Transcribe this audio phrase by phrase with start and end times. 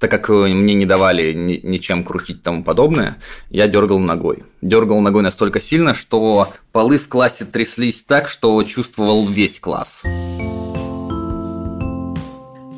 [0.00, 3.18] Так как э, мне не давали ни, ничем крутить тому подобное,
[3.50, 4.44] я дергал ногой.
[4.62, 10.02] Дергал ногой настолько сильно, что полы в классе тряслись так, что чувствовал весь класс.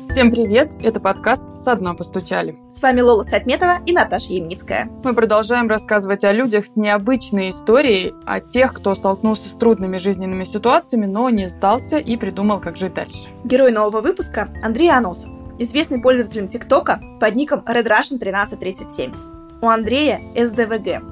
[0.09, 0.73] Всем привет!
[0.83, 2.55] Это подкаст «Со дна постучали».
[2.69, 4.87] С вами Лола Сайтметова и Наташа Ямницкая.
[5.03, 10.43] Мы продолжаем рассказывать о людях с необычной историей, о тех, кто столкнулся с трудными жизненными
[10.43, 13.29] ситуациями, но не сдался и придумал, как жить дальше.
[13.43, 19.13] Герой нового выпуска– Андрей Аносов, известный пользователем ТикТока под ником RedRussian1337.
[19.61, 21.03] У Андрея СДВГ.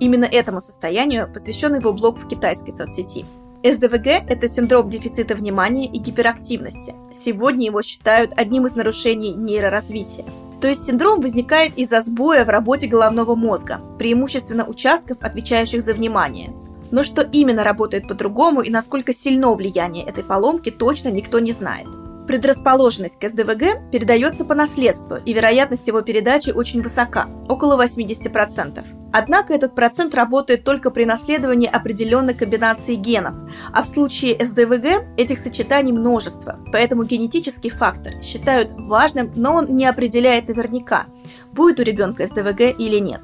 [0.00, 3.24] Именно этому состоянию посвящен его блог в китайской соцсети–
[3.64, 6.94] СДВГ– это синдром дефицита внимания и гиперактивности.
[7.12, 10.24] Сегодня его считают одним из нарушений нейроразвития.
[10.60, 16.52] То есть синдром возникает из-за сбоя в работе головного мозга, преимущественно участков, отвечающих за внимание.
[16.92, 21.88] Но что именно работает по-другому и насколько сильно влияние этой поломки, точно никто не знает.
[22.28, 28.84] Предрасположенность к СДВГ передается по наследству, и вероятность его передачи очень высока– около 80%.
[29.14, 33.34] Однако этот процент работает только при наследовании определенной комбинации генов,
[33.72, 39.86] а в случае СДВГ этих сочетаний множество, поэтому генетический фактор считают важным, но он не
[39.86, 41.06] определяет наверняка,
[41.52, 43.22] будет у ребенка СДВГ или нет.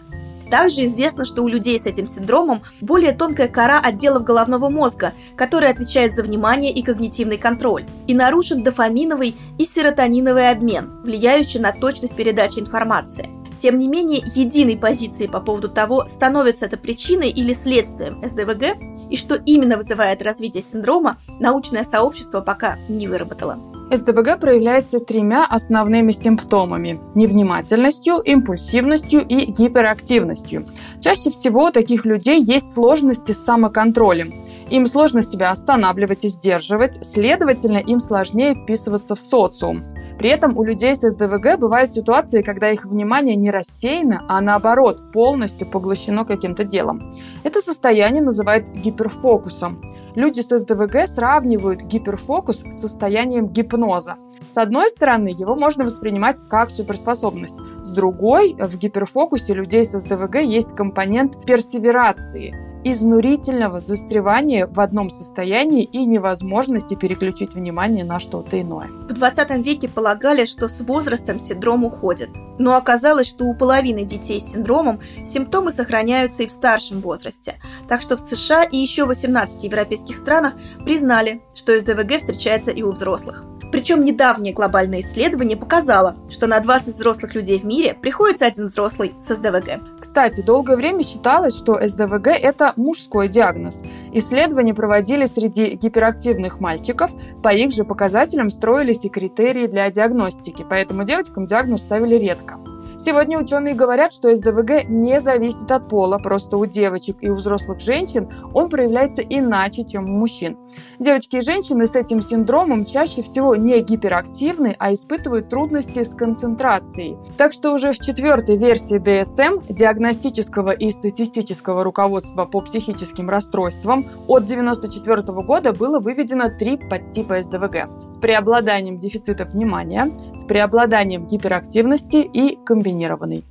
[0.50, 5.68] Также известно, что у людей с этим синдромом более тонкая кора отделов головного мозга, который
[5.68, 12.14] отвечает за внимание и когнитивный контроль, и нарушен дофаминовый и серотониновый обмен, влияющий на точность
[12.14, 13.28] передачи информации–
[13.58, 18.76] тем не менее, единой позиции по поводу того, становится это причиной или следствием СДВГ,
[19.10, 23.73] и что именно вызывает развитие синдрома, научное сообщество пока не выработало.
[23.90, 30.66] СДВГ проявляется тремя основными симптомами– невнимательностью, импульсивностью и гиперактивностью.
[31.00, 34.44] Чаще всего у таких людей есть сложности с самоконтролем.
[34.70, 39.93] Им сложно себя останавливать и сдерживать, следовательно, им сложнее вписываться в социум.
[40.18, 45.12] При этом у людей с СДВГ бывают ситуации, когда их внимание не рассеяно, а наоборот
[45.12, 47.16] полностью поглощено каким-то делом.
[47.42, 49.82] Это состояние называют гиперфокусом.
[50.14, 54.16] Люди с СДВГ сравнивают гиперфокус с состоянием гипноза.
[54.52, 57.56] С одной стороны, его можно воспринимать как суперспособность.
[57.82, 65.84] С другой, в гиперфокусе людей с СДВГ есть компонент персеверации– изнурительного застревания в одном состоянии
[65.84, 68.88] и невозможности переключить внимание на что-то иное.
[69.08, 72.28] В 20 веке полагали, что с возрастом синдром уходит.
[72.58, 77.54] Но оказалось, что у половины детей с синдромом симптомы сохраняются и в старшем возрасте.
[77.88, 82.82] Так что в США и еще в 18 европейских странах признали, что СДВГ встречается и
[82.82, 83.44] у взрослых.
[83.74, 89.14] Причем недавнее глобальное исследование показало, что на 20 взрослых людей в мире приходится один взрослый
[89.20, 90.00] с СДВГ.
[90.00, 93.82] Кстати, долгое время считалось, что СДВГ– это мужской диагноз.
[94.12, 97.12] Исследования проводили среди гиперактивных мальчиков,
[97.42, 102.58] по их же показателям строились и критерии для диагностики, поэтому девочкам диагноз ставили редко.
[103.04, 107.78] Сегодня ученые говорят, что СДВГ не зависит от пола, просто у девочек и у взрослых
[107.78, 110.56] женщин он проявляется иначе, чем у мужчин.
[110.98, 117.18] Девочки и женщины с этим синдромом чаще всего не гиперактивны, а испытывают трудности с концентрацией.
[117.36, 124.44] Так что уже в четвертой версии DSM, диагностического и статистического руководства по психическим расстройствам, от
[124.44, 132.56] 1994 года было выведено три подтипа СДВГ с преобладанием дефицита внимания, с преобладанием гиперактивности и
[132.64, 133.44] комбинированной комбинированный.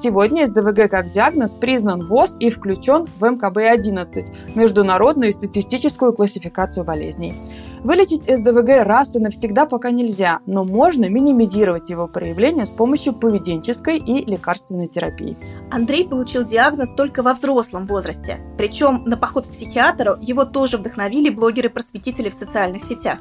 [0.00, 7.34] Сегодня СДВГ как диагноз признан ВОЗ и включен в МКБ-11– Международную статистическую классификацию болезней.
[7.82, 13.98] Вылечить СДВГ раз и навсегда пока нельзя, но можно минимизировать его проявление с помощью поведенческой
[13.98, 15.36] и лекарственной терапии.
[15.70, 18.38] Андрей получил диагноз только во взрослом возрасте.
[18.58, 23.18] Причем на поход к психиатру его тоже вдохновили блогеры-просветители в социальных сетях.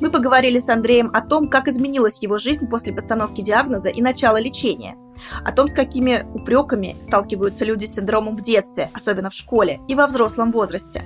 [0.00, 4.40] Мы поговорили с Андреем о том, как изменилась его жизнь после постановки диагноза и начала
[4.40, 4.96] лечения,
[5.44, 9.96] о том, с какими упреками сталкиваются люди с синдромом в детстве, особенно в школе и
[9.96, 11.02] во взрослом возрасте,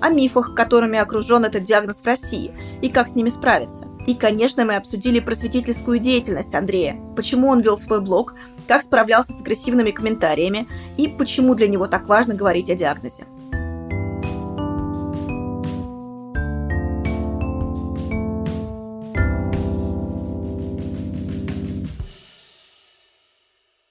[0.00, 2.52] о мифах, которыми окружен этот диагноз в России,
[2.82, 3.86] и как с ними справиться.
[4.06, 8.34] И, конечно, мы обсудили просветительскую деятельность Андрея, почему он вел свой блог,
[8.68, 10.68] как справлялся с агрессивными комментариями
[10.98, 13.24] и почему для него так важно говорить о диагнозе.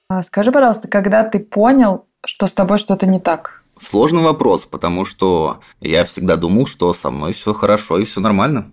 [0.08, 3.62] А скажи, пожалуйста, когда ты понял, что с тобой что-то не так?
[3.78, 8.70] Сложный вопрос, потому что я всегда думал, что со мной все хорошо и все нормально.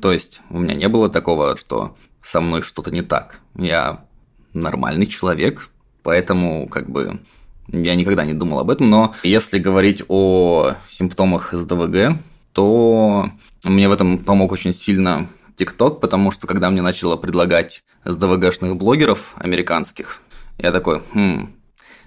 [0.00, 3.40] То есть у меня не было такого, что со мной что-то не так.
[3.56, 4.04] Я
[4.52, 5.70] нормальный человек,
[6.02, 7.20] поэтому как бы
[7.68, 8.90] я никогда не думал об этом.
[8.90, 12.18] Но если говорить о симптомах СДВГ,
[12.52, 13.30] то
[13.64, 19.34] мне в этом помог очень сильно ТикТок, потому что когда мне начало предлагать СДВГшных блогеров
[19.36, 20.20] американских,
[20.58, 21.54] я такой, хм,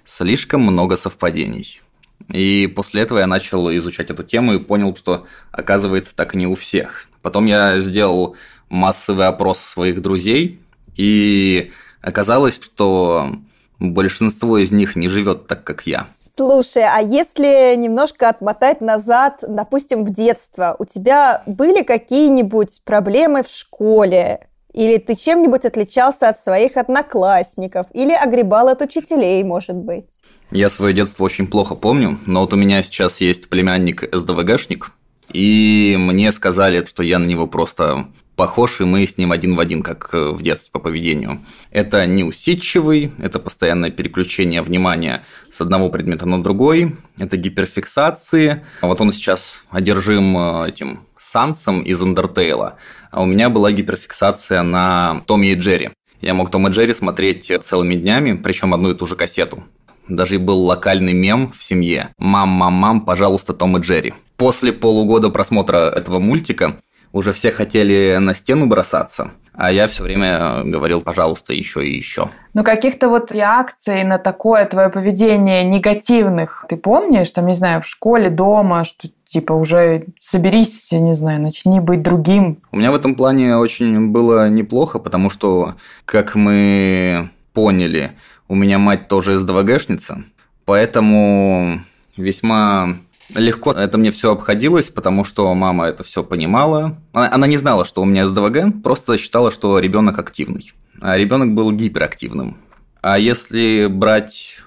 [0.04, 1.80] слишком много совпадений.
[2.28, 6.54] И после этого я начал изучать эту тему и понял, что оказывается так не у
[6.54, 7.06] всех.
[7.22, 8.36] Потом я сделал
[8.68, 10.60] массовый опрос своих друзей,
[10.96, 11.72] и
[12.02, 13.30] оказалось, что
[13.78, 16.08] большинство из них не живет так, как я.
[16.36, 23.48] Слушай, а если немножко отмотать назад, допустим, в детство, у тебя были какие-нибудь проблемы в
[23.48, 24.46] школе?
[24.78, 27.88] Или ты чем-нибудь отличался от своих одноклассников?
[27.94, 30.04] Или огребал от учителей, может быть?
[30.52, 34.92] Я свое детство очень плохо помню, но вот у меня сейчас есть племянник СДВГшник,
[35.32, 39.60] и мне сказали, что я на него просто похож, и мы с ним один в
[39.60, 41.44] один, как э, в детстве по поведению.
[41.72, 48.64] Это неусидчивый, это постоянное переключение внимания с одного предмета на другой, это гиперфиксации.
[48.80, 52.72] Вот он сейчас одержим э, этим Сансом из Undertale,
[53.10, 55.90] а у меня была гиперфиксация на Томе и Джерри.
[56.22, 59.62] Я мог Том и Джерри смотреть целыми днями, причем одну и ту же кассету.
[60.08, 62.08] Даже был локальный мем в семье.
[62.16, 64.14] «Мам, мам, мам, пожалуйста, Том и Джерри».
[64.38, 66.78] После полугода просмотра этого мультика
[67.12, 72.30] уже все хотели на стену бросаться, а я все время говорил, пожалуйста, еще и еще.
[72.54, 77.30] Но каких-то вот реакций на такое твое поведение негативных ты помнишь?
[77.30, 82.58] Там, не знаю, в школе, дома, что типа уже соберись, не знаю, начни быть другим.
[82.72, 88.12] У меня в этом плане очень было неплохо, потому что, как мы поняли,
[88.48, 90.24] у меня мать тоже СДВГшница,
[90.64, 91.80] поэтому
[92.16, 92.96] весьма
[93.34, 96.98] легко это мне все обходилось, потому что мама это все понимала.
[97.12, 100.72] Она, не знала, что у меня СДВГ, просто считала, что ребенок активный.
[101.00, 102.58] А ребенок был гиперактивным.
[103.00, 104.58] А если брать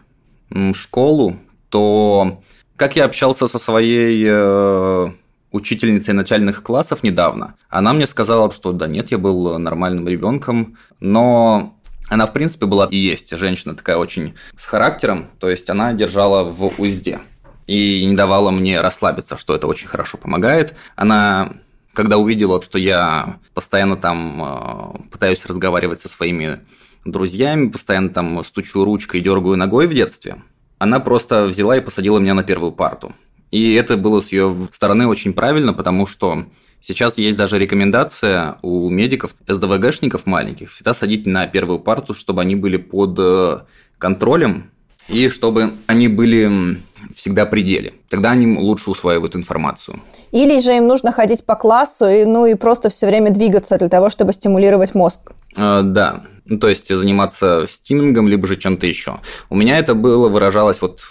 [0.73, 1.37] школу,
[1.69, 2.41] то
[2.75, 5.11] как я общался со своей э,
[5.51, 11.77] учительницей начальных классов недавно, она мне сказала, что да нет, я был нормальным ребенком, но
[12.09, 16.43] она, в принципе, была и есть женщина такая очень с характером, то есть она держала
[16.43, 17.19] в узде
[17.67, 20.75] и не давала мне расслабиться, что это очень хорошо помогает.
[20.95, 21.53] Она
[21.93, 26.61] когда увидела, что я постоянно там э, пытаюсь разговаривать со своими
[27.03, 30.41] друзьями, постоянно там стучу ручкой, дергаю ногой в детстве,
[30.79, 33.13] она просто взяла и посадила меня на первую парту.
[33.49, 36.45] И это было с ее стороны очень правильно, потому что
[36.83, 42.55] Сейчас есть даже рекомендация у медиков, СДВГшников маленьких, всегда садить на первую парту, чтобы они
[42.55, 43.59] были под э,
[43.99, 44.71] контролем
[45.07, 46.79] и чтобы они были
[47.15, 47.93] всегда при деле.
[48.09, 49.99] Тогда они лучше усваивают информацию.
[50.31, 53.89] Или же им нужно ходить по классу, и, ну и просто все время двигаться для
[53.89, 55.33] того, чтобы стимулировать мозг.
[55.57, 59.19] Э, да, ну, то есть заниматься стимингом, либо же чем-то еще.
[59.49, 61.01] У меня это было, выражалось вот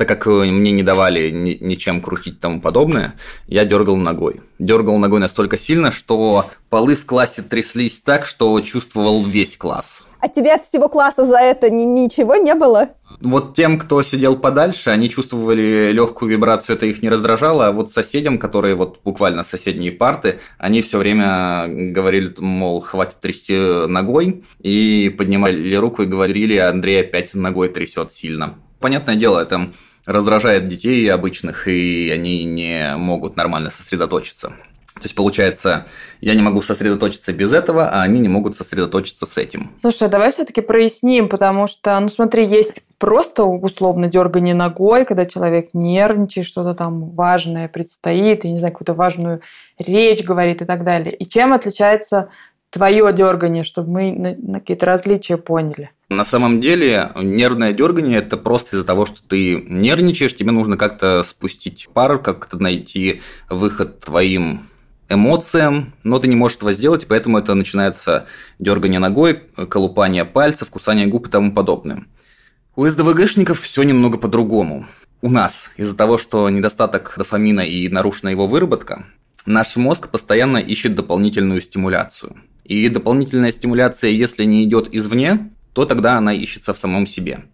[0.00, 3.16] так как э, мне не давали ни, ничем крутить и тому подобное,
[3.46, 4.40] я дергал ногой.
[4.58, 10.06] Дергал ногой настолько сильно, что полы в классе тряслись так, что чувствовал весь класс.
[10.18, 12.88] А тебе от всего класса за это ни, ничего не было?
[13.20, 17.92] Вот тем, кто сидел подальше, они чувствовали легкую вибрацию, это их не раздражало, а вот
[17.92, 25.14] соседям, которые вот буквально соседние парты, они все время говорили, мол, хватит трясти ногой, и
[25.16, 28.54] поднимали руку и говорили, Андрей опять ногой трясет сильно.
[28.78, 29.70] Понятное дело, это
[30.06, 34.54] раздражает детей обычных, и они не могут нормально сосредоточиться.
[35.00, 35.86] То есть, получается,
[36.20, 39.72] я не могу сосредоточиться без этого, а они не могут сосредоточиться с этим.
[39.80, 45.24] Слушай, а давай все-таки проясним, потому что, ну смотри, есть просто условно дергание ногой, когда
[45.24, 49.40] человек нервничает, что-то там важное предстоит, я не знаю, какую-то важную
[49.78, 51.14] речь говорит и так далее.
[51.14, 52.28] И чем отличается
[52.70, 55.90] твое дергание, чтобы мы на, на какие-то различия поняли?
[56.08, 61.24] На самом деле нервное дергание это просто из-за того, что ты нервничаешь, тебе нужно как-то
[61.24, 64.69] спустить пар, как-то найти выход твоим
[65.10, 68.26] эмоциям, но ты не можешь этого сделать, поэтому это начинается
[68.58, 72.06] дергание ногой, колупание пальцев, кусание губ и тому подобное.
[72.76, 74.86] У СДВГшников все немного по-другому.
[75.22, 79.04] У нас из-за того, что недостаток дофамина и нарушена его выработка,
[79.44, 82.36] наш мозг постоянно ищет дополнительную стимуляцию.
[82.64, 87.44] И дополнительная стимуляция, если не идет извне, то тогда она ищется в самом себе.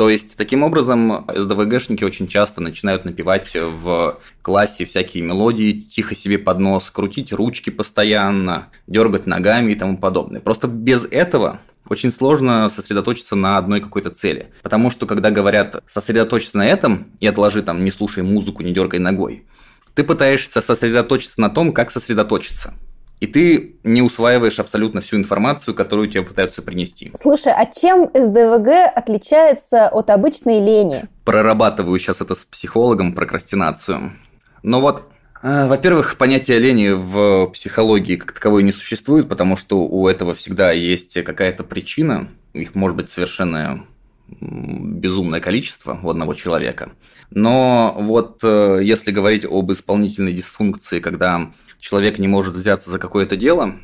[0.00, 6.38] То есть, таким образом, СДВГшники очень часто начинают напевать в классе всякие мелодии, тихо себе
[6.38, 10.40] под нос, крутить ручки постоянно, дергать ногами и тому подобное.
[10.40, 14.46] Просто без этого очень сложно сосредоточиться на одной какой-то цели.
[14.62, 19.00] Потому что, когда говорят сосредоточиться на этом и отложи там, не слушай музыку, не дергай
[19.00, 19.44] ногой,
[19.92, 22.72] ты пытаешься сосредоточиться на том, как сосредоточиться
[23.20, 27.12] и ты не усваиваешь абсолютно всю информацию, которую тебе пытаются принести.
[27.20, 31.04] Слушай, а чем СДВГ отличается от обычной лени?
[31.24, 34.12] Прорабатываю сейчас это с психологом, прокрастинацию.
[34.62, 35.04] Но вот
[35.42, 40.72] А, во-первых, понятия лени в психологии как таковой не существует, потому что у этого всегда
[40.72, 42.28] есть какая-то причина.
[42.52, 43.86] Их может быть совершенно
[44.28, 46.92] безумное количество у одного человека.
[47.30, 51.50] Но вот э, если говорить об исполнительной дисфункции, когда
[51.80, 53.76] человек не может взяться за какое-то дело,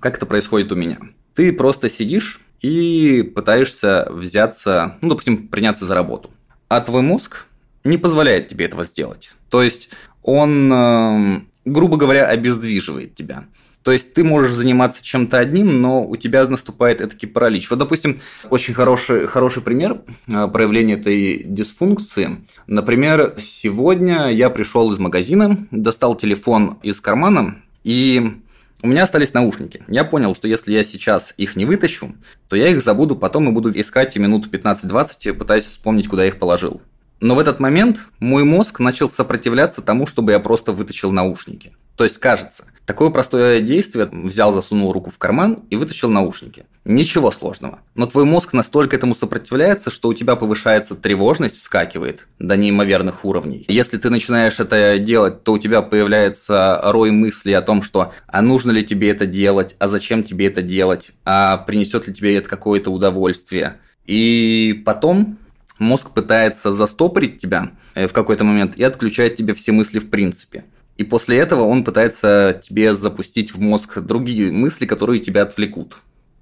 [0.00, 0.98] как это происходит у меня?
[1.34, 6.30] Ты просто сидишь и пытаешься взяться, ну, допустим, приняться за работу.
[6.68, 7.46] А твой мозг
[7.84, 9.30] не позволяет тебе этого сделать.
[9.48, 9.88] То есть
[10.22, 13.44] он, эм, грубо говоря, обездвиживает тебя.
[13.82, 17.70] То есть ты можешь заниматься чем-то одним, но у тебя наступает этакий паралич.
[17.70, 18.20] Вот, допустим,
[18.50, 22.44] очень хороший, хороший пример э, проявления этой дисфункции.
[22.66, 28.42] Например, сегодня я пришел из магазина, достал телефон из кармана, и
[28.82, 29.82] у меня остались наушники.
[29.88, 32.14] Я понял, что если я сейчас их не вытащу,
[32.48, 36.38] то я их забуду потом и буду искать минут 15-20, пытаясь вспомнить, куда я их
[36.38, 36.80] положил.
[37.20, 41.74] Но в этот момент мой мозг начал сопротивляться тому, чтобы я просто вытащил наушники.
[41.96, 46.64] То есть, кажется, такое простое действие, взял, засунул руку в карман и вытащил наушники.
[46.86, 47.80] Ничего сложного.
[47.94, 53.66] Но твой мозг настолько этому сопротивляется, что у тебя повышается тревожность, вскакивает до неимоверных уровней.
[53.68, 58.40] Если ты начинаешь это делать, то у тебя появляется рой мыслей о том, что а
[58.40, 62.48] нужно ли тебе это делать, а зачем тебе это делать, а принесет ли тебе это
[62.48, 63.74] какое-то удовольствие.
[64.06, 65.36] И потом
[65.78, 70.64] мозг пытается застопорить тебя э, в какой-то момент и отключает тебе все мысли в принципе.
[70.98, 75.98] И после этого он пытается тебе запустить в мозг другие мысли, которые тебя отвлекут.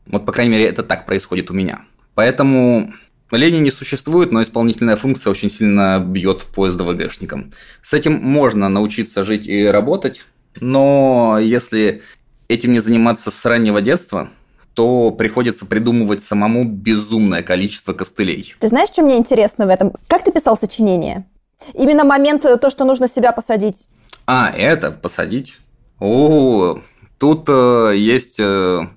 [0.07, 1.83] Вот, по крайней мере, это так происходит у меня.
[2.15, 2.91] Поэтому
[3.31, 7.53] лени не существует, но исполнительная функция очень сильно бьет по СДВГшникам.
[7.83, 10.25] С этим можно научиться жить и работать,
[10.59, 12.03] но если
[12.49, 14.31] этим не заниматься с раннего детства,
[14.73, 18.55] то приходится придумывать самому безумное количество костылей.
[18.59, 19.93] Ты знаешь, что мне интересно в этом?
[20.07, 21.27] Как ты писал сочинение?
[21.75, 23.89] Именно момент то, что нужно себя посадить.
[24.27, 25.61] А, это посадить?
[26.01, 26.81] О,
[27.19, 28.89] тут э, есть э,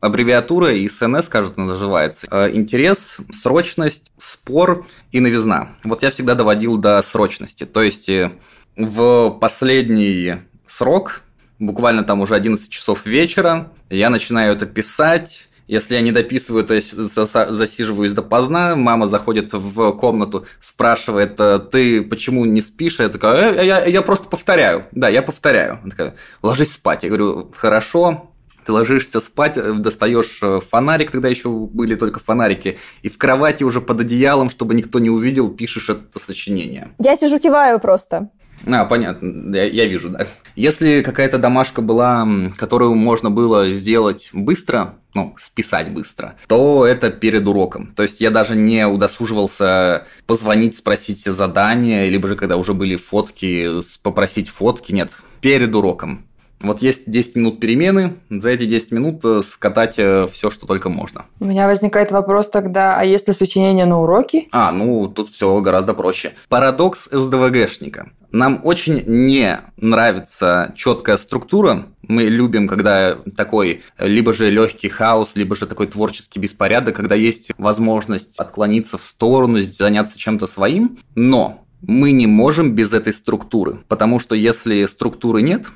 [0.00, 2.26] аббревиатура и СНС, кажется, называется.
[2.30, 5.68] Э, интерес, срочность, спор и новизна.
[5.84, 7.66] Вот я всегда доводил до срочности.
[7.66, 8.32] То есть э,
[8.76, 11.22] в последний срок
[11.58, 16.74] буквально там уже 11 часов вечера, я начинаю это писать, если я не дописываю, то
[16.74, 22.98] есть засиживаюсь допоздна, мама заходит в комнату, спрашивает, «Э, ты почему не спишь?
[22.98, 24.86] Я такая, «Э, я, я просто повторяю.
[24.90, 25.78] Да, я повторяю.
[25.82, 27.04] Она такая, ложись спать.
[27.04, 28.32] Я говорю, хорошо,
[28.66, 33.80] ты ложишься спать, э, достаешь фонарик, тогда еще были только фонарики, и в кровати уже
[33.80, 36.88] под одеялом, чтобы никто не увидел, пишешь это сочинение.
[36.98, 38.28] Я сижу киваю просто.
[38.66, 40.26] А, понятно, я, я вижу, да.
[40.56, 42.26] Если какая-то домашка была,
[42.56, 47.92] которую можно было сделать быстро, ну, списать быстро, то это перед уроком.
[47.96, 53.68] То есть я даже не удосуживался позвонить, спросить задание, либо же когда уже были фотки,
[54.02, 56.26] попросить фотки, нет, перед уроком.
[56.62, 60.90] Вот есть 10 минут перемены, за эти 10 минут э, скатать э, все, что только
[60.90, 61.24] можно.
[61.40, 64.46] У меня возникает вопрос тогда, а если сочинение на уроке?
[64.52, 66.32] А, ну, тут все гораздо проще.
[66.50, 68.10] Парадокс СДВГшника.
[68.30, 71.86] Нам очень не нравится четкая структура.
[72.06, 77.52] Мы любим, когда такой либо же легкий хаос, либо же такой творческий беспорядок, когда есть
[77.56, 80.98] возможность отклониться в сторону, заняться чем-то своим.
[81.14, 85.66] Но мы не можем без этой структуры, потому что если структуры нет,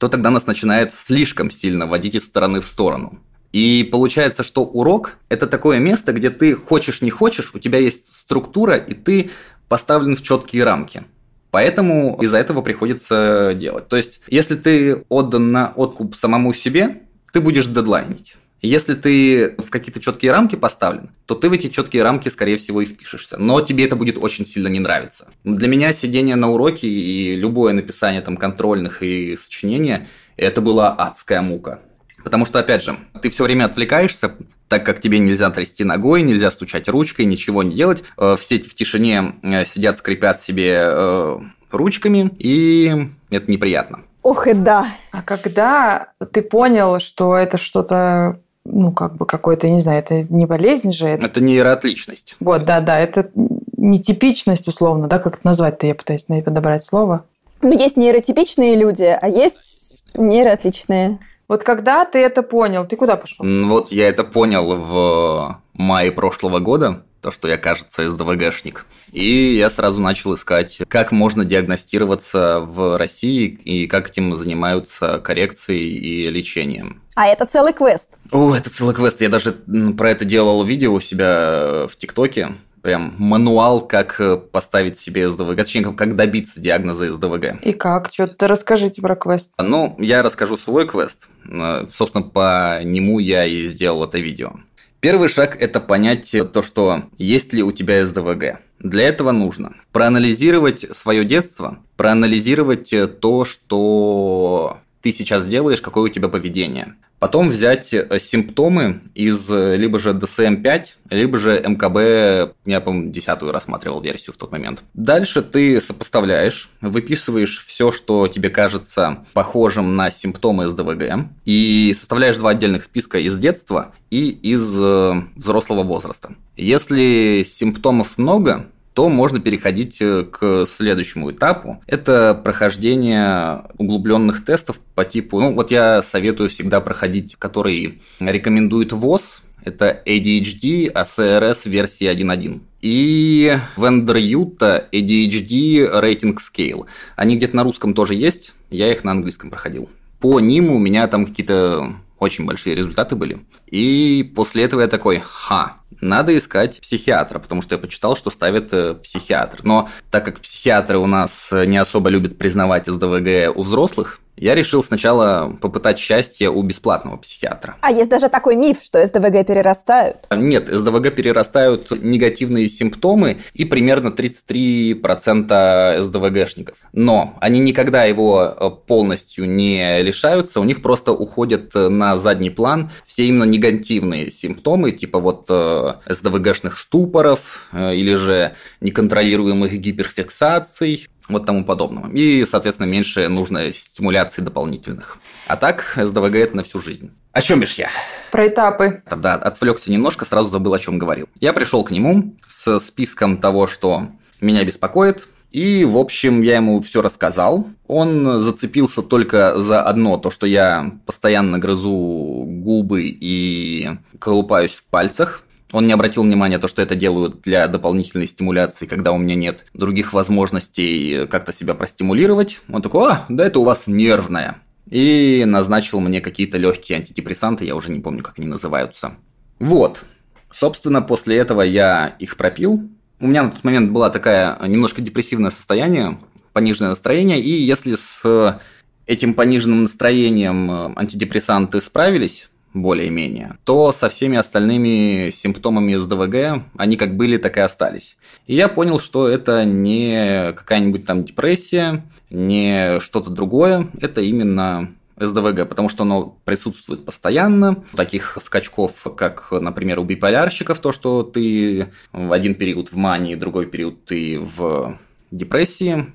[0.00, 3.20] то тогда нас начинает слишком сильно водить из стороны в сторону.
[3.52, 8.10] И получается, что урок– это такое место, где ты хочешь не хочешь, у тебя есть
[8.10, 9.30] структура, и ты
[9.68, 11.04] поставлен в четкие рамки.
[11.50, 13.88] Поэтому из-за этого приходится делать.
[13.88, 17.02] То есть, если ты отдан на откуп самому себе,
[17.34, 18.36] ты будешь дедлайнить.
[18.62, 22.82] Если ты в какие-то четкие рамки поставлен, то ты в эти четкие рамки, скорее всего,
[22.82, 23.38] и впишешься.
[23.38, 25.28] Но тебе это будет очень сильно не нравиться.
[25.44, 31.40] Для меня сидение на уроке и любое написание там контрольных и сочинения– это была адская
[31.42, 31.80] мука.
[32.22, 34.34] Потому что, опять же, ты все время отвлекаешься,
[34.68, 38.04] так как тебе нельзя трясти ногой, нельзя стучать ручкой, ничего не делать.
[38.16, 41.38] Э, все в тишине э, сидят, скрипят себе э,
[41.70, 44.02] ручками, и это неприятно.
[44.22, 44.86] Ох и да.
[45.12, 50.46] А когда ты понял, что это что-то ну, как бы какой-то, не знаю, это не
[50.46, 51.08] болезнь же.
[51.08, 52.36] Это, это нейроотличность.
[52.40, 53.30] Вот, да, да, это
[53.76, 57.24] нетипичность, условно, да, как это назвать-то, я пытаюсь подобрать слово.
[57.62, 61.18] Ну, есть нейротипичные люди, а есть нейроотличные.
[61.48, 63.44] Вот когда ты это понял, ты куда пошел?
[63.66, 68.86] Вот я это понял в мае прошлого года, то, что я, кажется, СДВГшник.
[69.12, 75.90] И я сразу начал искать, как можно диагностироваться в России и как этим занимаются коррекцией
[75.96, 77.02] и лечением.
[77.14, 78.08] А это целый квест.
[78.30, 79.20] О, это целый квест.
[79.20, 79.52] Я даже
[79.96, 82.54] про это делал видео у себя в ТикТоке.
[82.82, 87.62] прям мануал, как э, поставить себе СДВГ, точнее, как добиться диагноза СДВГ.
[87.62, 88.10] И как?
[88.10, 89.50] Что-то расскажите про квест.
[89.58, 91.28] Ну, я расскажу свой квест.
[91.44, 94.54] Э, собственно, по нему я и сделал это видео.
[95.00, 98.60] Первый шаг– это понять то, что есть ли у тебя СДВГ.
[98.80, 106.28] Для этого нужно проанализировать свое детство, проанализировать то, что ты сейчас делаешь, какое у тебя
[106.28, 106.96] поведение.
[107.20, 113.52] Потом взять э, симптомы из э, либо же DSM-5, либо же МКБ, я, по-моему, десятую
[113.52, 114.82] рассматривал версию в тот момент.
[114.94, 122.50] Дальше ты сопоставляешь, выписываешь все, что тебе кажется похожим на симптомы СДВГ, и составляешь два
[122.50, 126.34] отдельных списка из детства и из э, взрослого возраста.
[126.56, 131.82] Если симптомов много, то можно переходить э, к следующему этапу.
[131.86, 139.42] Это прохождение углубленных тестов по типу, ну вот я советую всегда проходить, который рекомендует ВОЗ,
[139.64, 142.60] это ADHD ACRS версии 1.1.
[142.80, 146.86] И Vendor Utah ADHD Rating Scale.
[147.16, 149.90] Они где-то на русском тоже есть, я их на английском проходил.
[150.18, 153.40] По ним у меня там какие-то очень большие результаты были.
[153.66, 158.72] И после этого я такой, ха, надо искать психиатра, потому что я почитал, что ставит
[158.72, 159.60] э, психиатр.
[159.62, 164.82] Но так как психиатры у нас не особо любят признавать СДВГ у взрослых, я решил
[164.82, 167.76] сначала попытать счастье у бесплатного психиатра.
[167.82, 170.16] А есть даже такой миф, что СДВГ перерастают?
[170.30, 176.78] Нет, СДВГ перерастают негативные симптомы и примерно 33% СДВГшников.
[176.92, 182.90] Но они никогда его э, полностью не лишаются, у них просто уходят на задний план
[183.04, 191.46] все именно негативные симптомы, типа вот э, СДВГшных ступоров э, или же неконтролируемых гиперфиксаций, вот
[191.46, 192.10] тому подобного.
[192.12, 195.18] И, соответственно, меньше нужно стимуляции дополнительных.
[195.46, 197.10] А так, СДВГ это на всю жизнь.
[197.32, 197.88] О чем бишь я?
[198.32, 199.02] Про этапы.
[199.16, 201.28] Да, отвлекся немножко, сразу забыл, о чем говорил.
[201.40, 204.08] Я пришел к нему с списком того, что
[204.40, 207.66] меня беспокоит, и, в общем, я ему все рассказал.
[207.88, 215.42] Он зацепился только за одно, то, что я постоянно грызу губы и колупаюсь в пальцах.
[215.72, 219.66] Он не обратил внимания то, что это делают для дополнительной стимуляции, когда у меня нет
[219.74, 222.60] других возможностей как-то себя простимулировать.
[222.72, 224.56] Он такой, а, да это у вас нервная.
[224.90, 229.12] И назначил мне какие-то легкие антидепрессанты, я уже не помню, как они называются.
[229.60, 230.02] Вот.
[230.50, 232.88] Собственно, после этого я их пропил.
[233.20, 236.18] У меня на тот момент была такая немножко депрессивное состояние,
[236.52, 238.60] пониженное настроение, и если с
[239.06, 247.36] этим пониженным настроением антидепрессанты справились, более-менее, то со всеми остальными симптомами СДВГ они как были,
[247.36, 248.16] так и остались.
[248.46, 255.68] И я понял, что это не какая-нибудь там депрессия, не что-то другое, это именно СДВГ,
[255.68, 257.84] потому что оно присутствует постоянно.
[257.94, 263.66] Таких скачков, как, например, у биполярщиков, то, что ты в один период в мании, другой
[263.66, 264.98] период ты в
[265.30, 266.06] депрессии,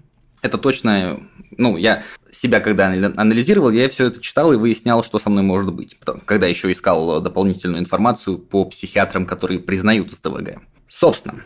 [0.45, 1.19] это точно,
[1.57, 5.73] ну, я себя когда анализировал, я все это читал и выяснял, что со мной может
[5.73, 5.97] быть.
[5.99, 10.59] Потом, когда еще искал дополнительную информацию по психиатрам, которые признают СДВГ.
[10.89, 11.43] Собственно,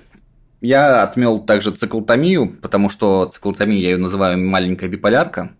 [0.61, 5.51] я отмел также циклотомию, потому что циклотомия я ее называю маленькая биполярка,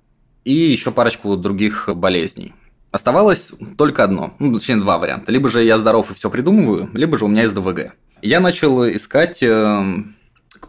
[0.43, 2.53] и еще парочку других болезней.
[2.91, 5.31] Оставалось только одно, ну, точнее, два варианта.
[5.31, 7.93] Либо же я здоров и все придумываю, либо же у меня СДВГ.
[8.21, 10.15] Я начал искать эм,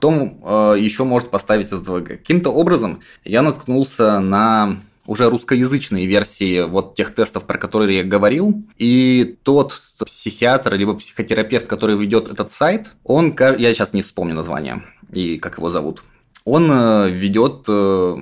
[0.01, 2.09] кто э, еще может поставить СДВГ.
[2.09, 8.63] Каким-то образом я наткнулся на уже русскоязычные версии вот тех тестов, про которые я говорил,
[8.79, 9.75] и тот
[10.07, 14.83] психиатр либо психотерапевт, который ведет этот сайт, он, я сейчас не вспомню название
[15.13, 16.03] и как его зовут,
[16.45, 18.17] он э, ведет э,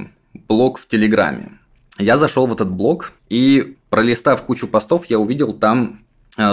[0.49, 1.53] блог в Телеграме.
[1.99, 6.01] Я зашел в этот блог и пролистав кучу постов, я увидел там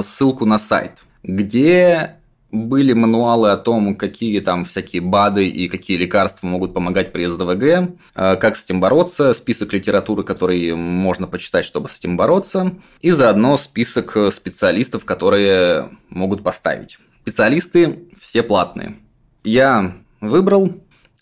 [0.02, 2.16] ссылку на сайт, где
[2.56, 7.96] были мануалы о том, какие там всякие БАДы и какие лекарства могут помогать при СДВГ,
[8.15, 13.12] э, как с этим бороться, список литературы, который можно почитать, чтобы с этим бороться, и
[13.12, 16.98] заодно список специалистов, которые могут поставить.
[17.22, 18.98] Специалисты все платные.
[19.44, 20.74] Я выбрал,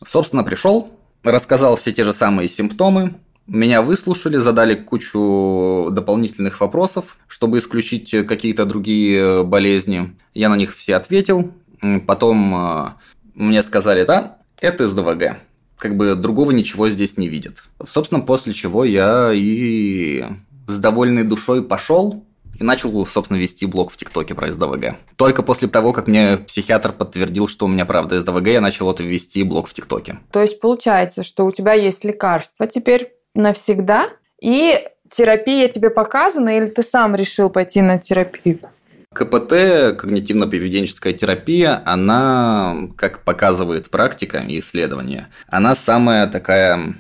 [0.05, 0.91] собственно, пришел,
[1.23, 3.15] рассказал все те же самые симптомы,
[3.47, 10.15] меня выслушали, задали кучу дополнительных вопросов, чтобы исключить какие-то другие болезни.
[10.33, 11.51] Я на них все ответил.
[12.07, 12.89] Потом э,
[13.35, 15.37] мне сказали, да, это СДВГ.
[15.77, 17.65] Как бы другого ничего здесь не видят.
[17.85, 20.23] Собственно, после чего я и
[20.67, 22.23] с довольной душой пошел
[22.57, 24.95] и начал, собственно, вести блог в ТикТоке про СДВГ.
[25.17, 29.03] Только после того, как мне психиатр подтвердил, что у меня правда СДВГ, я начал это
[29.03, 30.19] вести блог в ТикТоке.
[30.31, 34.09] То есть получается, что у тебя есть лекарство теперь навсегда,
[34.41, 38.59] и терапия тебе показана, или ты сам решил пойти на терапию?
[39.13, 39.53] КПТ,
[40.01, 46.95] когнитивно-поведенческая терапия, она, как показывает практика и исследования, она самая такая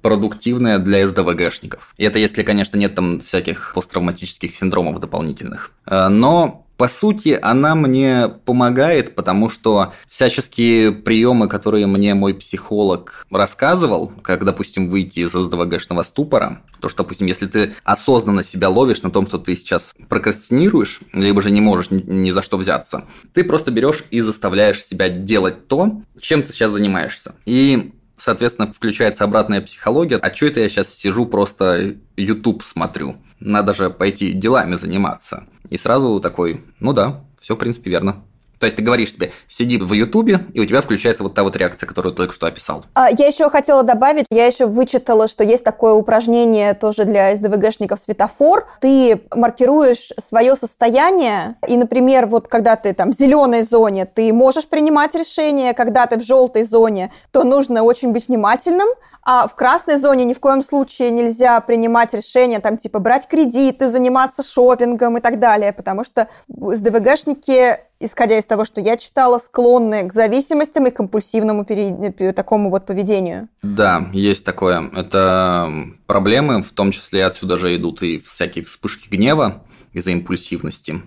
[0.00, 1.92] продуктивная для СДВГшников.
[1.98, 5.72] Это если, конечно, нет там всяких посттравматических синдромов дополнительных.
[5.86, 13.26] Э, но по сути, она мне помогает, потому что всяческие приемы, которые мне мой психолог
[13.32, 19.02] рассказывал, как, допустим, выйти из СДВГшного ступора, то, что, допустим, если ты осознанно себя ловишь
[19.02, 23.42] на том, что ты сейчас прокрастинируешь, либо же не можешь ни за что взяться, ты
[23.42, 27.34] просто берешь и заставляешь себя делать то, чем ты сейчас занимаешься.
[27.44, 30.16] И соответственно, включается обратная психология.
[30.16, 33.16] А что это я сейчас сижу, просто YouTube смотрю?
[33.40, 35.46] Надо же пойти делами заниматься.
[35.70, 38.24] И сразу такой, ну да, все, в принципе, верно.
[38.58, 41.56] То есть ты говоришь себе, сиди в Ютубе, и у тебя включается вот та вот
[41.56, 42.84] реакция, которую ты только что описал.
[42.94, 48.00] А, я еще хотела добавить, я еще вычитала, что есть такое упражнение тоже для СДВГшников
[48.00, 48.68] светофор.
[48.80, 54.66] Ты маркируешь свое состояние, и, например, вот когда ты там в зеленой зоне, ты можешь
[54.66, 58.88] принимать решение, когда ты в желтой зоне, то нужно очень быть внимательным,
[59.22, 63.90] а в красной зоне ни в коем случае нельзя принимать решения, там, типа, брать кредиты,
[63.90, 70.08] заниматься шопингом и так далее, потому что СДВГшники исходя из того, что я читала, склонны
[70.08, 72.32] к зависимостям и компульсивному пере...
[72.32, 73.48] такому вот поведению.
[73.62, 74.90] Да, есть такое.
[74.94, 75.68] Это
[76.06, 81.02] проблемы, в том числе отсюда же идут и всякие вспышки гнева из-за импульсивности.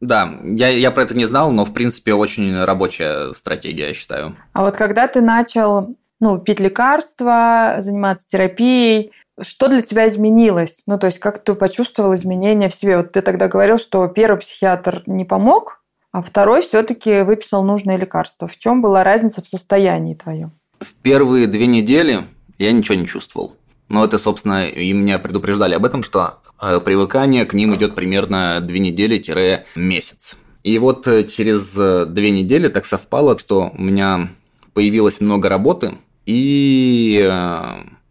[0.00, 4.36] Да, я, я про это не знал, но в принципе очень рабочая стратегия, я считаю.
[4.52, 10.82] А вот когда ты начал ну, пить лекарства, заниматься терапией, что для тебя изменилось?
[10.86, 12.98] Ну, то есть, как ты почувствовал изменения в себе?
[12.98, 15.79] Вот ты тогда говорил, что первый психиатр не помог,
[16.12, 18.48] а второй все-таки выписал нужное лекарство.
[18.48, 20.52] В чем была разница в состоянии твоем?
[20.80, 22.24] В первые две недели
[22.58, 23.56] я ничего не чувствовал.
[23.88, 28.60] Но это, собственно, и меня предупреждали об этом, что э, привыкание к ним идет примерно
[28.60, 30.36] две недели-месяц.
[30.62, 34.30] И вот э, через э, две недели так совпало, что у меня
[34.74, 35.94] появилось много работы,
[36.26, 37.28] и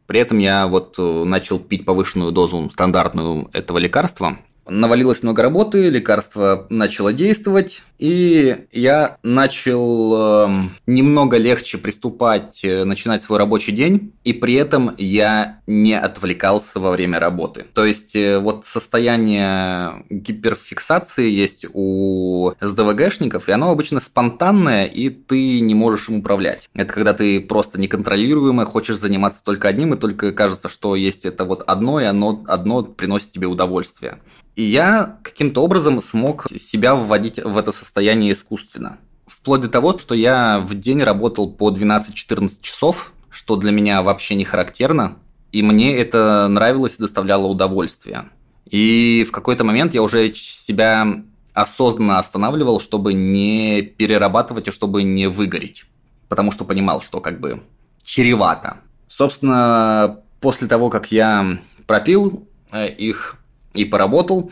[0.07, 6.67] при этом я вот начал пить повышенную дозу стандартную этого лекарства, навалилось много работы, лекарство
[6.69, 10.49] начало действовать, и я начал э,
[10.87, 16.91] немного легче приступать, э, начинать свой рабочий день, и при этом я не отвлекался во
[16.91, 17.65] время работы.
[17.73, 25.59] То есть э, вот состояние гиперфиксации есть у СДВГшников, и оно обычно спонтанное, и ты
[25.59, 26.69] не можешь им управлять.
[26.73, 31.43] Это когда ты просто неконтролируемо хочешь заниматься только одним, и только кажется, что есть это
[31.43, 34.19] вот одно, и оно одно приносит тебе удовольствие.
[34.59, 38.97] И я каким-то образом смог себя вводить в это состояние искусственно.
[39.25, 44.35] Вплоть до того, что я в день работал по 12-14 часов, что для меня вообще
[44.35, 45.15] не характерно,
[45.53, 48.25] и мне это нравилось и доставляло удовольствие.
[48.69, 55.27] И в какой-то момент я уже себя осознанно останавливал, чтобы не перерабатывать и чтобы не
[55.27, 55.85] выгореть.
[56.27, 57.63] Потому что понимал, что как бы
[58.03, 58.81] чревато.
[59.07, 63.38] Собственно, после того, как я пропил э, их
[63.79, 64.51] и поработал,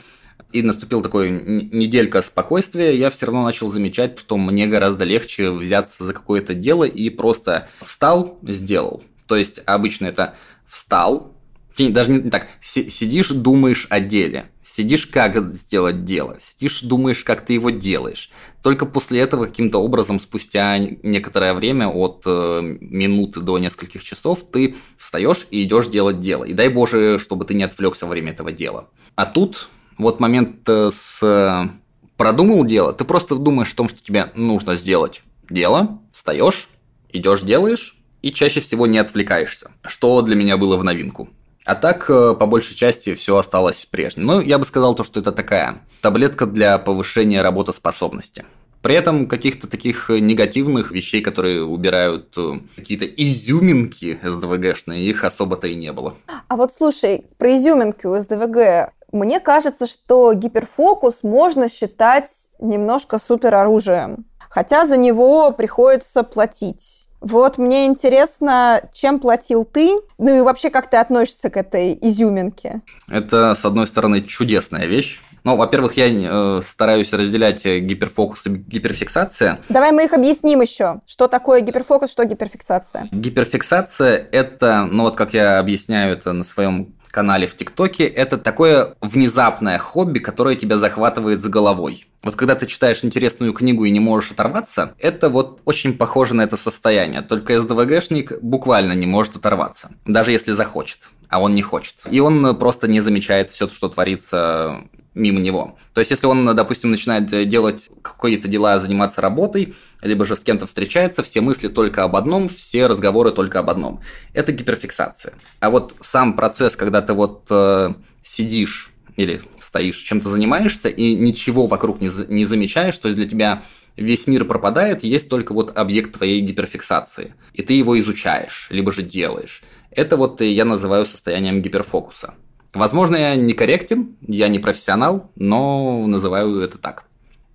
[0.51, 6.03] и наступил такой неделька спокойствия, я все равно начал замечать, что мне гораздо легче взяться
[6.03, 9.03] за какое-то дело и просто встал, сделал.
[9.27, 10.35] То есть обычно это
[10.67, 11.33] встал,
[11.77, 14.45] даже не так, сидишь, думаешь о деле,
[14.77, 18.29] сидишь, как сделать дело, сидишь, думаешь, как ты его делаешь.
[18.61, 24.75] Только после этого каким-то образом, спустя некоторое время, от э, минуты до нескольких часов, ты
[24.95, 26.43] встаешь и идешь делать дело.
[26.43, 28.89] И дай боже, чтобы ты не отвлекся во время этого дела.
[29.15, 31.69] А тут вот момент э, с э,
[32.15, 36.69] продумал дело, ты просто думаешь о том, что тебе нужно сделать дело, встаешь,
[37.11, 41.29] идешь, делаешь, и чаще всего не отвлекаешься, что для меня было в новинку.
[41.67, 44.25] А так, э, по большей части, все осталось прежним.
[44.25, 48.45] Ну, я бы сказал то, что это такая таблетка для повышения работоспособности.
[48.81, 52.33] При этом каких-то таких негативных вещей, которые убирают
[52.77, 56.13] какие-то изюминки СДВГшные, их особо-то и не было.
[56.47, 64.25] А вот слушай, про изюминки у СДВГ мне кажется, что гиперфокус можно считать немножко супероружием,
[64.49, 67.06] хотя за него приходится платить.
[67.21, 72.81] Вот мне интересно, чем платил ты, ну и вообще как ты относишься к этой изюминке?
[73.09, 75.19] Это, с одной стороны, чудесная вещь.
[75.43, 79.61] Ну, во-первых, я э, стараюсь разделять гиперфокус и гиперфиксация.
[79.69, 80.99] Давай мы их объясним еще.
[81.07, 83.07] Что такое гиперфокус, что гиперфиксация?
[83.13, 88.95] Гиперфиксация– это, ну вот как я объясняю это на своем канале в ТикТоке, это такое
[89.01, 92.05] внезапное хобби, которое тебя захватывает за головой.
[92.21, 96.43] Вот когда ты читаешь интересную книгу и не можешь оторваться, это вот очень похоже на
[96.43, 97.23] это состояние.
[97.23, 101.95] Только СДВГшник буквально не может оторваться, даже если захочет, а он не хочет.
[102.11, 104.81] И он просто не замечает все, что творится
[105.17, 105.77] мимо него.
[105.93, 110.67] То есть, если он, допустим, начинает делать какие-то дела, заниматься работой, либо же с кем-то
[110.67, 114.01] встречается, все мысли только об одном, все разговоры только об одном.
[114.33, 115.33] Это гиперфиксация.
[115.59, 121.67] А вот сам процесс, когда ты вот э, сидишь или стоишь, чем-то занимаешься и ничего
[121.67, 123.63] вокруг не, не замечаешь, то есть для тебя
[123.97, 127.33] весь мир пропадает, есть только вот объект твоей гиперфиксации.
[127.53, 129.63] И ты его изучаешь, либо же делаешь.
[129.91, 132.35] Это вот я называю состоянием гиперфокуса.
[132.77, 137.05] Возможно, я некорректен, я не профессионал, но называю это так.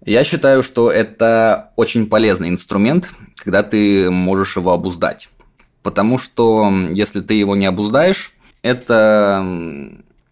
[0.04, 5.28] Я считаю, что это очень полезный инструмент, когда ты можешь его обуздать.
[5.82, 8.32] Потому что если ты его не обуздаешь,
[8.62, 9.44] это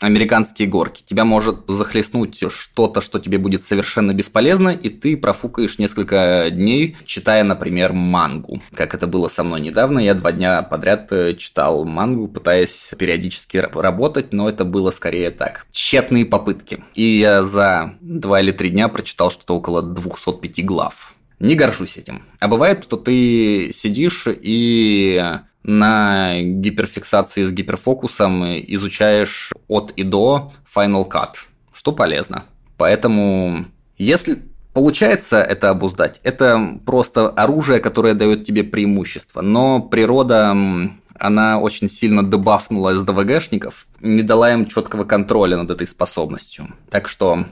[0.01, 1.05] американские горки.
[1.07, 7.45] Тебя может захлестнуть что-то, что тебе будет совершенно бесполезно, и ты профукаешь несколько дней, читая,
[7.45, 8.63] например, мангу.
[8.75, 13.59] Как это было со мной недавно, я два дня подряд э, читал мангу, пытаясь периодически
[13.59, 15.67] работать, но это было скорее так.
[15.71, 16.83] Тщетные попытки.
[16.95, 21.15] И я за два или три дня прочитал что-то около 205 глав.
[21.39, 22.23] Не горжусь этим.
[22.39, 25.23] А бывает, что ты сидишь и
[25.63, 31.35] на гиперфиксации с гиперфокусом изучаешь от и до Final Cut,
[31.73, 32.45] что полезно.
[32.77, 33.67] Поэтому,
[33.99, 34.43] если
[34.73, 39.43] получается это обуздать, это просто оружие, которое дает тебе преимущество.
[39.43, 40.57] Но природа
[41.19, 46.75] она очень сильно дебафнула СДВГшников, не дала им четкого контроля над этой способностью.
[46.91, 47.45] Так что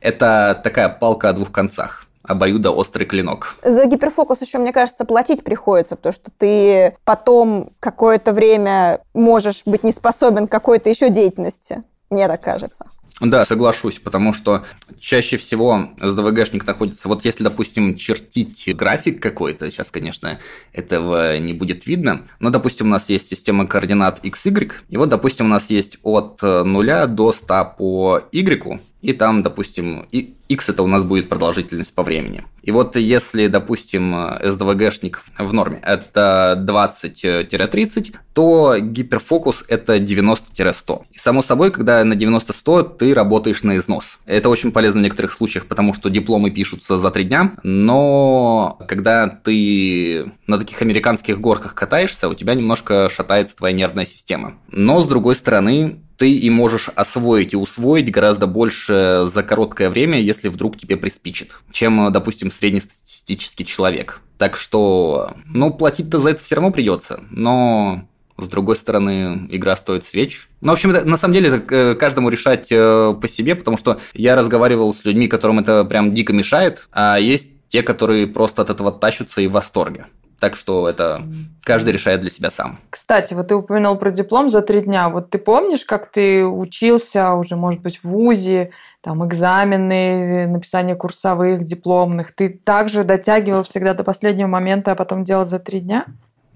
[0.00, 3.56] это такая палка о двух концах обоюдоострый клинок.
[3.62, 9.84] За гиперфокус еще, мне кажется, платить приходится, потому что ты потом какое-то время можешь быть
[9.84, 11.82] не способен к какой-то еще деятельности.
[12.10, 12.86] Мне так кажется.
[13.20, 14.64] Да, соглашусь, потому что
[14.98, 17.06] чаще всего SDVG-шник находится...
[17.08, 20.38] Вот если, допустим, чертить график какой-то, сейчас, конечно,
[20.72, 25.10] этого не будет видно, но, допустим, у нас есть система координат x, y, и вот,
[25.10, 30.06] допустим, у нас есть от 0 до 100 по y, и там, допустим,
[30.48, 32.44] x это у нас будет продолжительность по времени.
[32.62, 41.02] И вот если, допустим, SDVG-шник в норме это 20-30, то гиперфокус это 90-100.
[41.12, 44.18] И само собой, когда на 90-100 ты работаешь на износ.
[44.24, 49.28] Это очень полезно в некоторых случаях, потому что дипломы пишутся за три дня, но когда
[49.28, 54.54] ты на таких американских горках катаешься, у тебя немножко шатается твоя нервная система.
[54.68, 60.20] Но, с другой стороны, ты и можешь освоить и усвоить гораздо больше за короткое время,
[60.20, 64.20] если вдруг тебе приспичит, чем, допустим, среднестатистический человек.
[64.38, 70.04] Так что, ну, платить-то за это все равно придется, но с другой стороны, игра стоит
[70.04, 70.48] свеч.
[70.60, 74.00] Ну, в общем, это, на самом деле, это каждому решать э, по себе, потому что
[74.12, 78.70] я разговаривал с людьми, которым это прям дико мешает, а есть те, которые просто от
[78.70, 80.06] этого тащатся и в восторге.
[80.40, 81.22] Так что это
[81.62, 82.78] каждый решает для себя сам.
[82.90, 85.08] Кстати, вот ты упомянул про диплом за три дня.
[85.08, 88.70] Вот ты помнишь, как ты учился уже, может быть, в ВУЗе,
[89.00, 92.32] там экзамены, написание курсовых, дипломных.
[92.32, 96.06] Ты также дотягивал всегда до последнего момента, а потом делал за три дня?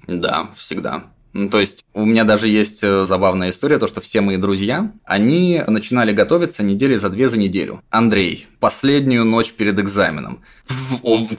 [0.07, 1.05] Да, всегда.
[1.35, 4.91] Ну, то есть у меня даже есть э, забавная история, то что все мои друзья,
[5.05, 7.83] они начинали готовиться недели за две за неделю.
[7.91, 10.43] Андрей, последнюю ночь перед экзаменом.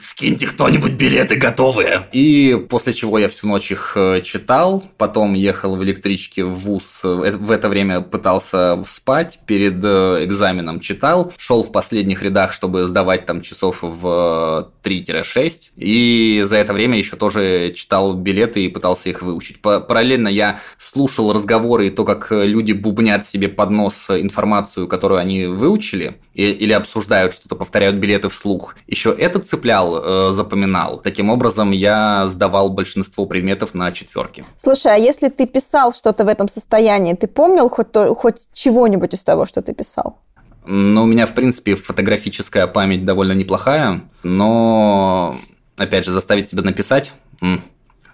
[0.00, 2.08] Скиньте кто-нибудь билеты готовые.
[2.12, 7.00] И после чего я всю ночь их э, читал, потом ехал в электричке в ВУЗ,
[7.04, 13.26] э, в это время пытался спать, перед экзаменом читал, шел в последних рядах, чтобы сдавать
[13.26, 19.22] там часов в 3-6, и за это время еще тоже читал билеты и пытался их
[19.22, 24.88] выучить параллельно я слушал разговоры и то, как э, люди бубнят себе под нос информацию,
[24.88, 28.76] которую они выучили, или обсуждают что-то, повторяют билеты вслух.
[28.86, 30.98] Еще это цеплял, э, запоминал.
[30.98, 34.44] Таким образом, я сдавал большинство предметов на четверки.
[34.56, 39.14] Слушай, а если ты писал что-то в этом состоянии, ты помнил хоть, то, хоть чего-нибудь
[39.14, 40.18] из того, что ты писал?
[40.66, 45.36] Ну, у меня, в принципе, фотографическая память довольно неплохая, но,
[45.76, 47.12] опять же, заставить себя написать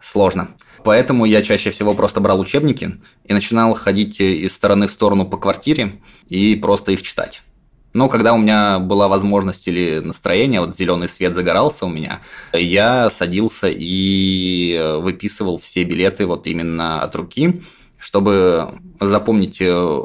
[0.01, 0.49] сложно.
[0.85, 5.37] Поэтому я чаще всего просто брал учебники и начинал ходить из стороны в сторону по
[5.37, 7.43] квартире и просто их читать.
[7.97, 12.21] Но когда у меня была возможность или настроение, вот зеленый свет загорался у меня,
[12.53, 17.63] я садился и выписывал все билеты вот именно от руки,
[17.99, 19.63] чтобы запомнить,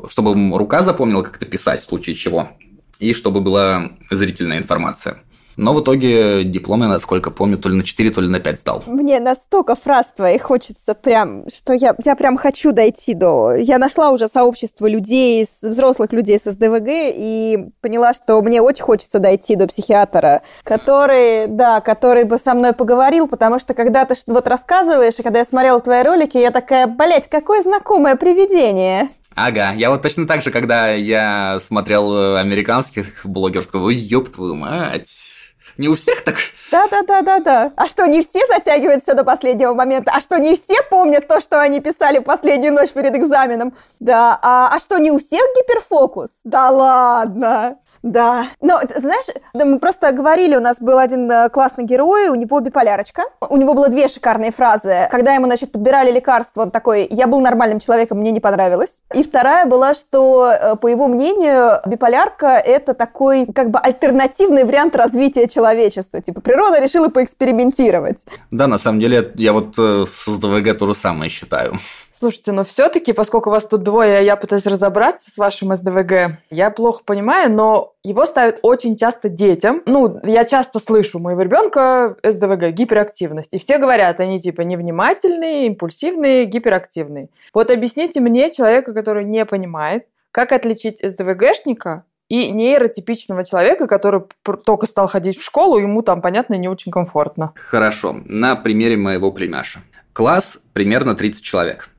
[0.10, 2.52] чтобы рука запомнила, как это писать в случае чего,
[3.00, 5.24] и чтобы была зрительная информация.
[5.62, 8.60] Но в итоге диплом я, насколько помню, то ли на 4, то ли на 5
[8.60, 8.84] сдал.
[8.88, 13.54] Мне настолько фраз твоих хочется прям, что я, я прям хочу дойти до...
[13.54, 19.20] Я нашла уже сообщество людей, взрослых людей с СДВГ, и поняла, что мне очень хочется
[19.20, 24.48] дойти до психиатра, который, да, который бы со мной поговорил, потому что когда ты вот
[24.48, 29.10] рассказываешь, и когда я смотрела твои ролики, я такая, блять, какое знакомое привидение.
[29.36, 34.56] Ага, я вот точно так же, когда я смотрел американских блогеров, сказал, ой, ёб твою
[34.56, 35.41] мать,
[35.82, 36.36] не у всех так?
[36.72, 37.74] Да-да-да-да-да.
[37.76, 40.12] А что, не все затягивают все до последнего момента?
[40.16, 43.74] А что, не все помнят то, что они писали последнюю ночь перед экзаменом?
[44.00, 44.40] Да.
[44.42, 46.30] А, а что, не у всех гиперфокус?
[46.46, 47.78] Да ладно.
[48.04, 48.46] Да.
[48.62, 53.24] Но, знаешь, мы просто говорили, у нас был один э, классный герой, у него биполярочка.
[53.50, 55.08] У него было две шикарные фразы.
[55.12, 59.02] Когда ему, значит, подбирали лекарства, он такой, я был нормальным человеком, мне не понравилось.
[59.14, 64.96] И вторая была, что, э, по его мнению, биполярка– это такой, как бы, альтернативный вариант
[64.96, 66.22] развития человечества.
[66.22, 68.26] Типа, природа решила поэкспериментировать.
[68.52, 71.76] Да, на самом деле, я вот э, с СДВГ то же самое считаю.
[72.12, 76.70] Слушайте, но все-таки, поскольку вас тут двое, а я пытаюсь разобраться с вашим СДВГ, я
[76.70, 79.82] плохо понимаю, но его ставят очень часто детям.
[79.88, 83.54] Ну, я часто слышу, у моего ребенка СДВГ, гиперактивность.
[83.54, 87.30] И все говорят, они типа невнимательные, импульсивные, гиперактивные.
[87.56, 94.22] Вот объясните мне, человека, который не понимает, как отличить СДВГшника и нейротипичного человека, который
[94.64, 97.52] только стал ходить в школу, ему там, понятно, не очень комфортно.
[97.56, 98.22] Хорошо.
[98.24, 99.82] На примере моего племяша.
[100.14, 101.90] Класс примерно 30 человек.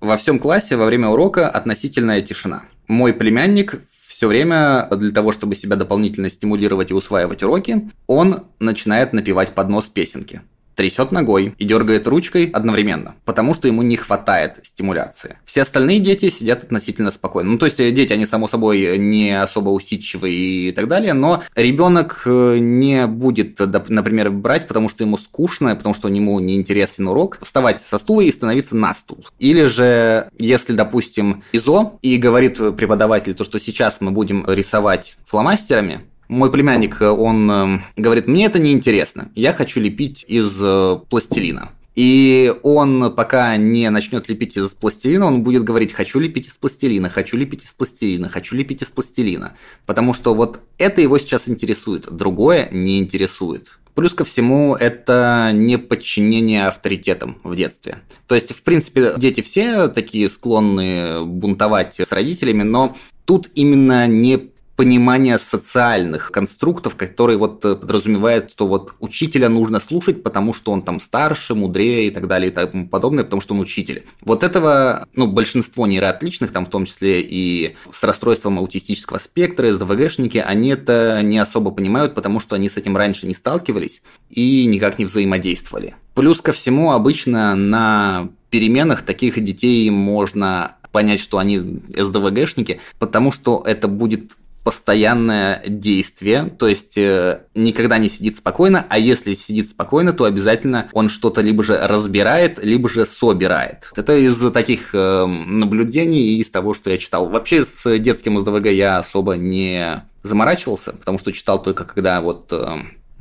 [0.00, 2.62] Во всем классе во время урока относительная тишина.
[2.88, 9.12] Мой племянник все время для того, чтобы себя дополнительно стимулировать и усваивать уроки, он начинает
[9.12, 10.40] напевать под нос песенки
[10.74, 15.38] трясет ногой и дергает ручкой одновременно, потому что ему не хватает стимуляции.
[15.44, 17.50] Все остальные дети сидят относительно спокойно.
[17.50, 22.22] Ну, то есть дети, они, само собой, не особо усидчивые и так далее, но ребенок
[22.26, 23.58] э, не будет,
[23.88, 28.22] например, брать, потому что ему скучно, потому что ему не интересен урок, вставать со стула
[28.22, 29.26] и становиться на стул.
[29.38, 36.00] Или же, если, допустим, ИЗО, и говорит преподаватель то, что сейчас мы будем рисовать фломастерами,
[36.32, 40.98] мой племянник, э, он э, говорит, мне это не интересно, я хочу лепить из э,
[41.08, 41.70] пластилина.
[41.94, 47.10] И он, пока не начнет лепить из пластилина, он будет говорить, хочу лепить из пластилина,
[47.10, 49.52] хочу лепить из пластилина, хочу лепить из пластилина.
[49.84, 53.78] Потому что вот это его сейчас интересует, другое не интересует.
[53.94, 57.98] Плюс ко всему, это не подчинение авторитетам в детстве.
[58.26, 64.51] То есть, в принципе, дети все такие склонны бунтовать с родителями, но тут именно не
[64.82, 70.82] понимание социальных конструктов, которые вот э, подразумевают, что вот учителя нужно слушать, потому что он
[70.82, 74.04] там старше, мудрее и так далее и тому подобное, потому что он учитель.
[74.22, 80.38] Вот этого, ну, большинство нейроотличных, там в том числе и с расстройством аутистического спектра, СДВГшники,
[80.38, 84.98] они это не особо понимают, потому что они с этим раньше не сталкивались и никак
[84.98, 85.94] не взаимодействовали.
[86.16, 93.62] Плюс ко всему, обычно на переменах таких детей можно понять, что они СДВГшники, потому что
[93.64, 94.32] это будет
[94.64, 100.88] постоянное действие, то есть э, никогда не сидит спокойно, а если сидит спокойно, то обязательно
[100.92, 103.90] он что-то либо же разбирает, либо же собирает.
[103.96, 107.28] Это из таких э, наблюдений и из того, что я читал.
[107.28, 112.66] Вообще с детским СДВГ я особо не заморачивался, потому что читал только когда вот э,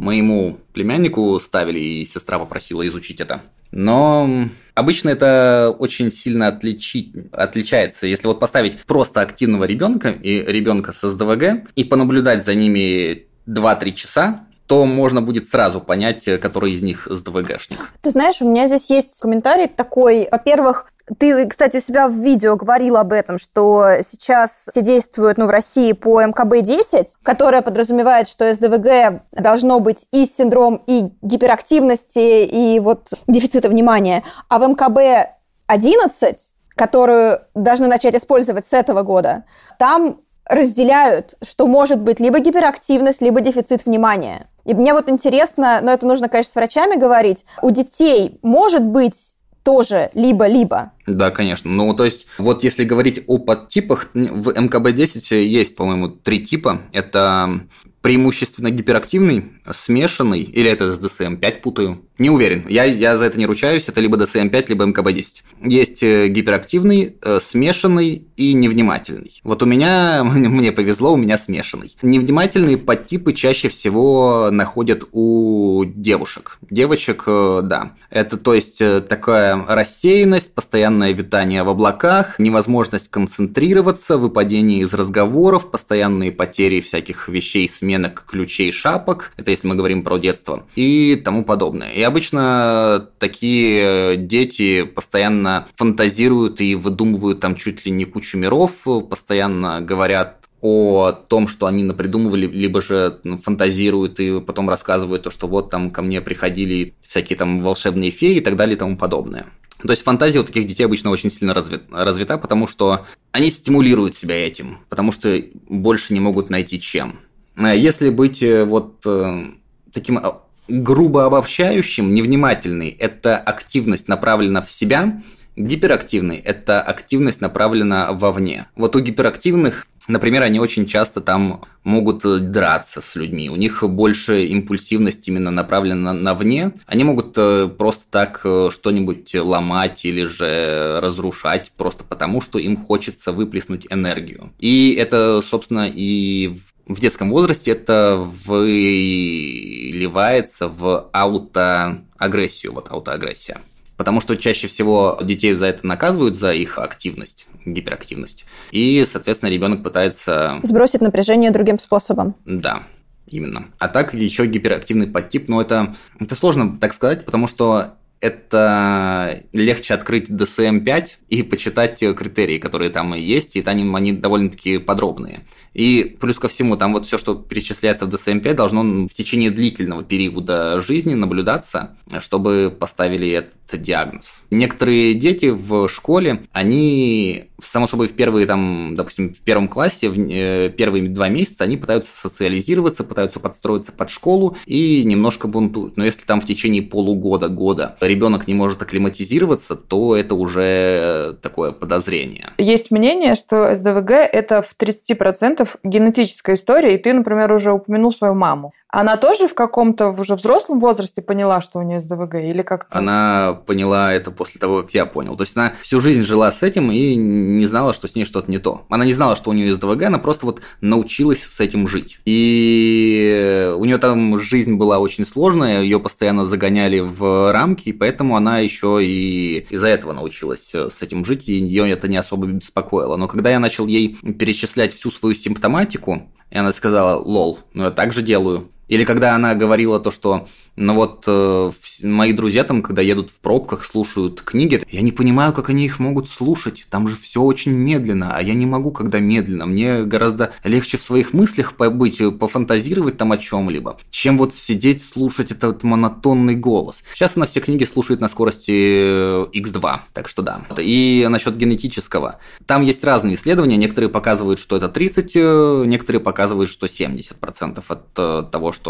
[0.01, 3.43] моему племяннику ставили, и сестра попросила изучить это.
[3.71, 4.29] Но
[4.73, 8.07] обычно это очень сильно отличить, отличается.
[8.07, 13.93] Если вот поставить просто активного ребенка и ребенка с СДВГ и понаблюдать за ними 2-3
[13.93, 17.91] часа, то можно будет сразу понять, который из них СДВГшник.
[18.01, 20.29] Ты знаешь, у меня здесь есть комментарий такой.
[20.31, 25.45] Во-первых, ты, кстати, у себя в видео говорил об этом, что сейчас все действуют ну,
[25.45, 32.79] в России по МКБ-10, которая подразумевает, что СДВГ должно быть и синдром и гиперактивности, и
[32.79, 34.23] вот дефицита внимания.
[34.47, 36.35] А в МКБ-11,
[36.75, 39.43] которую должны начать использовать с этого года,
[39.77, 44.47] там разделяют, что может быть либо гиперактивность, либо дефицит внимания.
[44.65, 49.35] И мне вот интересно, но это нужно, конечно, с врачами говорить, у детей может быть
[49.63, 50.91] тоже либо-либо.
[51.05, 51.69] Да, конечно.
[51.69, 56.81] Ну, то есть, вот если говорить о подтипах, в МКБ-10 есть, по-моему, три типа.
[56.93, 57.61] Это
[58.01, 62.65] преимущественно гиперактивный, смешанный, или это с DSM-5 путаю, не уверен.
[62.69, 65.25] Я, я за это не ручаюсь, это либо DSM-5, либо МКБ-10.
[65.63, 69.41] Есть э, гиперактивный, э, смешанный и невнимательный.
[69.43, 71.95] Вот у меня, мне повезло, у меня смешанный.
[72.01, 76.57] Невнимательные подтипы чаще всего находят у девушек.
[76.69, 77.93] Девочек, э, да.
[78.09, 86.31] Это, то есть, такая рассеянность, постоянное витание в облаках, невозможность концентрироваться, выпадение из разговоров, постоянные
[86.31, 89.33] потери всяких вещей, сменок, ключей, шапок.
[89.37, 90.65] Это если мы говорим про детство.
[90.75, 91.91] И тому подобное.
[91.91, 98.71] И обычно такие дети постоянно фантазируют и выдумывают там чуть ли не кучу миров,
[99.09, 105.47] постоянно говорят о том, что они напридумывали, либо же фантазируют и потом рассказывают то, что
[105.47, 109.47] вот там ко мне приходили всякие там волшебные феи и так далее и тому подобное.
[109.81, 114.35] То есть фантазия у таких детей обычно очень сильно развита, потому что они стимулируют себя
[114.35, 117.19] этим, потому что больше не могут найти чем.
[117.55, 119.45] А если быть э, вот э,
[119.91, 125.21] таким а, грубо обобщающим, невнимательный, это активность направлена в себя,
[125.55, 128.67] гиперактивный– это активность направлена вовне.
[128.75, 133.49] Вот у гиперактивных Например, они очень часто там могут э, драться с людьми.
[133.49, 136.73] У них больше импульсивность именно направлена на вне.
[136.87, 142.77] Они могут э, просто так э, что-нибудь ломать или же разрушать просто потому, что им
[142.77, 144.51] хочется выплеснуть энергию.
[144.59, 153.61] И это, собственно, и в детском возрасте это выливается в аутоагрессию, вот аутоагрессия.
[153.97, 158.45] Потому что чаще всего детей за это наказывают, за их активность, гиперактивность.
[158.71, 160.59] И, соответственно, ребенок пытается...
[160.63, 162.35] Сбросить напряжение другим способом.
[162.45, 162.81] Да,
[163.27, 163.67] именно.
[163.77, 169.95] А так еще гиперактивный подтип, но это, это сложно так сказать, потому что это легче
[169.95, 175.41] открыть DSM-5 и почитать критерии, которые там есть, и там они довольно-таки подробные.
[175.73, 180.03] И плюс ко всему, там вот все, что перечисляется в DSM-5, должно в течение длительного
[180.03, 184.41] периода жизни наблюдаться, чтобы поставили этот диагноз.
[184.51, 190.17] Некоторые дети в школе, они, само собой, в первые, там, допустим, в первом классе, в
[190.17, 195.97] э, первые два месяца, они пытаются социализироваться, пытаются подстроиться под школу и немножко бунтуют.
[195.97, 201.71] Но если там в течение полугода, года ребенок не может акклиматизироваться, то это уже такое
[201.71, 202.51] подозрение.
[202.57, 208.33] Есть мнение, что СДВГ это в 30% генетическая история, и ты, например, уже упомянул свою
[208.33, 208.73] маму.
[208.91, 212.97] Она тоже в каком-то уже взрослом возрасте поняла, что у нее СДВГ, или как-то?
[212.97, 215.37] Она поняла это после того, как я понял.
[215.37, 218.51] То есть она всю жизнь жила с этим и не знала, что с ней что-то
[218.51, 218.85] не то.
[218.89, 222.19] Она не знала, что у нее СДВГ, она просто вот научилась с этим жить.
[222.25, 228.35] И у нее там жизнь была очень сложная, ее постоянно загоняли в рамки, и поэтому
[228.35, 233.15] она еще и из-за этого научилась с этим жить, и ее это не особо беспокоило.
[233.15, 237.91] Но когда я начал ей перечислять всю свою симптоматику, и она сказала, лол, ну я
[237.91, 238.67] так же делаю.
[238.91, 241.71] Или когда она говорила то, что но вот э,
[242.01, 245.99] мои друзья там, когда едут в пробках, слушают книги, я не понимаю, как они их
[245.99, 246.87] могут слушать.
[246.89, 249.65] Там же все очень медленно, а я не могу, когда медленно.
[249.65, 255.05] Мне гораздо легче в своих мыслях побыть, э, пофантазировать там о чем-либо, чем вот сидеть,
[255.05, 257.03] слушать этот монотонный голос.
[257.13, 260.61] Сейчас она все книги слушает на скорости X2, э, так что да.
[260.79, 262.37] И насчет генетического.
[262.65, 268.51] Там есть разные исследования, некоторые показывают, что это 30, э, некоторые показывают, что 70% от
[268.51, 268.80] того, что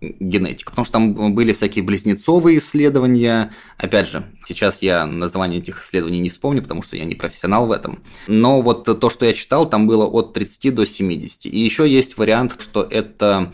[0.00, 0.70] генетика.
[0.70, 3.52] Потому что там были всякие близнецовые исследования.
[3.76, 7.72] Опять же, сейчас я название этих исследований не вспомню, потому что я не профессионал в
[7.72, 8.00] этом.
[8.26, 11.46] Но вот то, что я читал, там было от 30 до 70.
[11.46, 13.52] И еще есть вариант, что это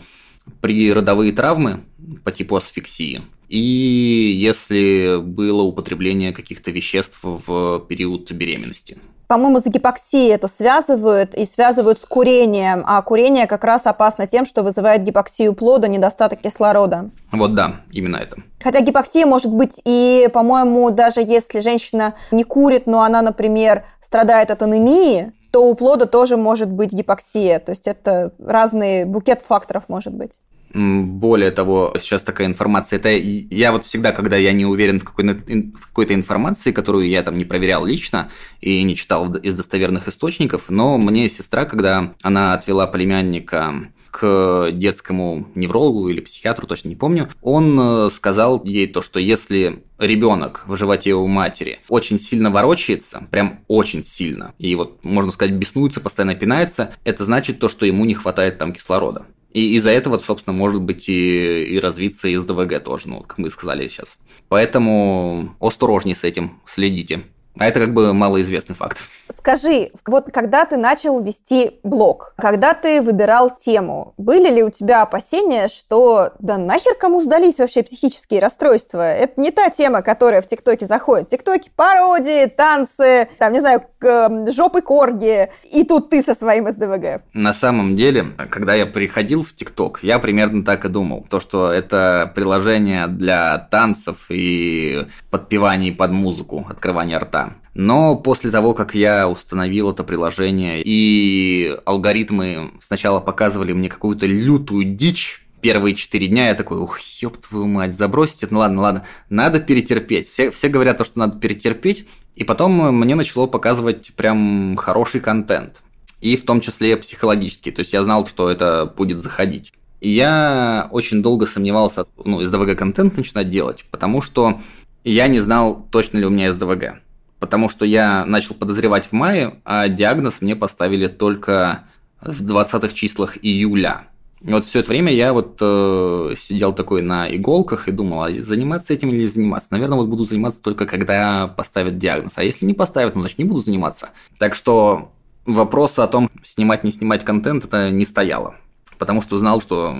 [0.59, 1.81] при родовые травмы
[2.23, 3.21] по типу асфиксии.
[3.47, 8.97] И если было употребление каких-то веществ в период беременности.
[9.31, 12.83] По-моему, с гипоксией это связывают и связывают с курением.
[12.85, 17.11] А курение как раз опасно тем, что вызывает гипоксию плода, недостаток кислорода.
[17.31, 18.35] Вот да, именно это.
[18.61, 24.51] Хотя гипоксия может быть и, по-моему, даже если женщина не курит, но она, например, страдает
[24.51, 27.59] от анемии, то у плода тоже может быть гипоксия.
[27.59, 30.41] То есть это разный букет факторов может быть.
[30.73, 35.33] Более того, сейчас такая информация, это я вот всегда, когда я не уверен в какой-то,
[35.33, 38.29] в какой-то информации, которую я там не проверял лично
[38.61, 45.47] и не читал из достоверных источников, но мне сестра, когда она отвела племянника к детскому
[45.55, 50.75] неврологу или психиатру, точно не помню, он э, сказал ей то, что если ребенок в
[50.75, 56.35] животе у матери очень сильно ворочается, прям очень сильно, и вот, можно сказать, беснуется, постоянно
[56.35, 59.25] пинается, это значит то, что ему не хватает там кислорода.
[59.53, 63.49] И из-за этого, собственно, может быть и, и развиться из ДВГ тоже, ну, как мы
[63.49, 64.17] сказали сейчас.
[64.47, 67.23] Поэтому осторожней с этим, следите.
[67.59, 68.99] А это как бы малоизвестный факт.
[69.29, 75.01] Скажи, вот когда ты начал вести блог, когда ты выбирал тему, были ли у тебя
[75.01, 79.01] опасения, что да нахер кому сдались вообще психические расстройства?
[79.01, 81.27] Это не та тема, которая в ТикТоке заходит.
[81.27, 86.71] В ТикТоке пародии, танцы, там, не знаю, эм, жопы корги, и тут ты со своим
[86.71, 87.21] СДВГ.
[87.33, 91.25] На самом деле, когда я приходил в ТикТок, я примерно так и думал.
[91.29, 97.40] То, что это приложение для танцев и подпеваний под музыку, открывания рта.
[97.73, 104.83] Но после того, как я установил это приложение, и алгоритмы сначала показывали мне какую-то лютую
[104.95, 109.05] дичь, первые четыре дня я такой, ух, ёб твою мать, забросить это, ну ладно, ладно,
[109.29, 110.27] надо перетерпеть.
[110.27, 115.81] Все, все говорят то, что надо перетерпеть, и потом мне начало показывать прям хороший контент.
[116.19, 119.73] И в том числе психологический, то есть я знал, что это будет заходить.
[120.01, 124.59] Я очень долго сомневался, ну, из ДВГ контент начинать делать, потому что
[125.03, 127.00] я не знал, точно ли у меня СДВГ.
[127.41, 131.79] Потому что я начал подозревать в мае, а диагноз мне поставили только
[132.21, 134.03] в 20-х числах июля.
[134.41, 138.29] И вот все это время я вот э, сидел такой на иголках и думал, а
[138.31, 139.69] заниматься этим или заниматься?
[139.71, 142.33] Наверное, вот буду заниматься только когда поставят диагноз.
[142.35, 144.09] А если не поставят, ну, значит, не буду заниматься.
[144.37, 145.11] Так что
[145.47, 148.53] вопрос о том, снимать, не снимать контент, это не стояло.
[148.99, 149.95] Потому что знал, что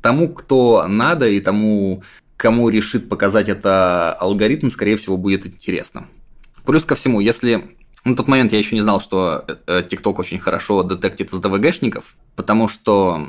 [0.00, 2.02] тому, кто надо, и тому,
[2.38, 6.06] кому решит показать это алгоритм, скорее всего, будет интересно.
[6.70, 10.84] Плюс ко всему, если на тот момент я еще не знал, что TikTok очень хорошо
[10.84, 13.28] детектит СДВГшников, потому что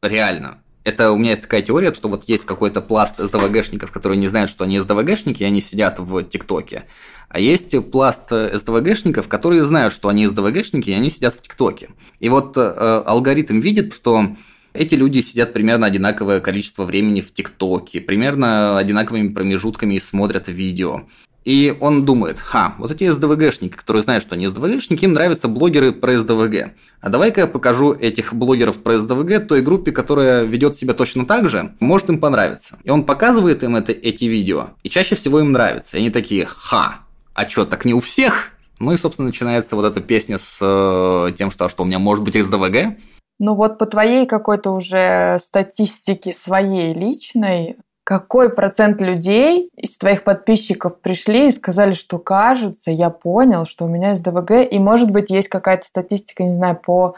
[0.00, 0.62] реально.
[0.84, 4.50] Это у меня есть такая теория, что вот есть какой-то пласт СДВГшников, которые не знают,
[4.50, 6.84] что они СДВГшники, и они сидят в ТикТоке.
[7.28, 11.90] А есть пласт СДВГшников, которые знают, что они СДВГшники, и они сидят в ТикТоке.
[12.20, 14.34] И вот э, алгоритм видит, что
[14.72, 21.02] эти люди сидят примерно одинаковое количество времени в ТикТоке, примерно одинаковыми промежутками смотрят видео.
[21.48, 25.92] И он думает, ха, вот эти СДВГшники, которые знают, что они СДВГшники, им нравятся блогеры
[25.92, 26.72] про СДВГ.
[27.00, 31.48] А давай-ка я покажу этих блогеров про СДВГ той группе, которая ведет себя точно так
[31.48, 32.76] же, может им понравиться.
[32.84, 35.96] И он показывает им это, эти видео, и чаще всего им нравится.
[35.96, 36.96] И они такие, ха,
[37.32, 38.50] а что, так не у всех?
[38.78, 42.24] Ну и, собственно, начинается вот эта песня с э, тем, что, что у меня может
[42.24, 42.98] быть СДВГ.
[43.38, 47.78] Ну вот по твоей какой-то уже статистике своей личной,
[48.08, 53.88] какой процент людей из твоих подписчиков пришли и сказали, что кажется, я понял, что у
[53.88, 57.16] меня есть ДВГ, и может быть есть какая-то статистика, не знаю, по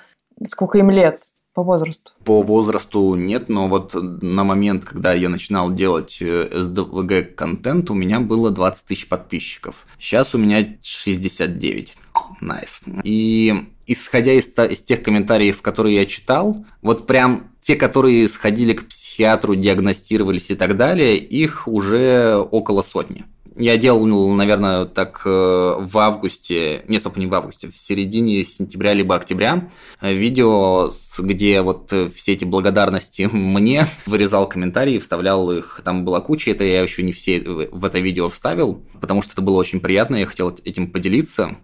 [0.49, 1.21] сколько им лет,
[1.55, 2.11] по возрасту?
[2.25, 7.95] По возрасту нет, но вот на момент, когда я начинал делать э, СДВГ контент, у
[7.95, 9.87] меня было 20 тысяч подписчиков.
[10.01, 11.95] Сейчас у меня 69.
[12.41, 12.81] Nice.
[12.85, 13.01] Nice.
[13.05, 18.89] И исходя из, из тех комментариев, которые я читал, вот прям те, которые сходили к
[19.21, 23.25] психиатру, диагностировались и так далее, их уже около сотни.
[23.55, 28.95] Я делал, наверное, так э, в августе, не, стоп, не в августе, в середине сентября
[28.95, 29.69] либо октября
[30.01, 36.53] э, видео, где вот все эти благодарности мне вырезал комментарии, вставлял их, там была куча,
[36.53, 40.17] это я еще не все в это видео вставил, потому что это было очень приятно,
[40.17, 41.57] я хотел этим поделиться,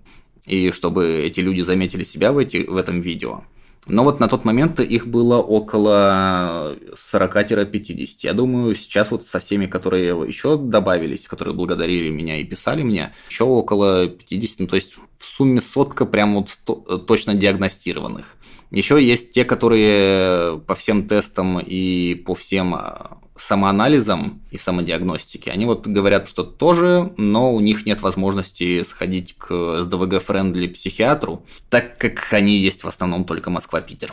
[0.45, 3.45] и чтобы эти люди заметили себя в, эти, в этом видео.
[3.89, 8.07] Но вот на тот момент их было около 40-50.
[8.23, 13.13] Я думаю, сейчас вот со всеми, которые еще добавились, которые благодарили меня и писали мне,
[13.29, 18.37] еще около 50, ну то есть в сумме сотка прям вот точно диагностированных.
[18.73, 25.67] Еще есть те, которые по всем тестам и по всем а, самоанализом и самодиагностики, они
[25.67, 31.99] вот говорят, что тоже, но у них нет возможности сходить к СДВГ- friendly психиатру, так
[31.99, 34.13] как они есть в основном только Москва-Питер.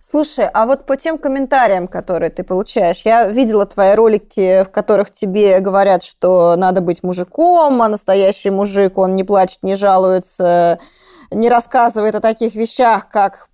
[0.00, 5.12] Слушай, а вот по тем комментариям, которые ты получаешь, я видела твои ролики, в которых
[5.12, 10.80] тебе говорят, что надо быть мужиком, а настоящий мужик, он не плачет, не жалуется,
[11.30, 13.48] не рассказывает о таких вещах, как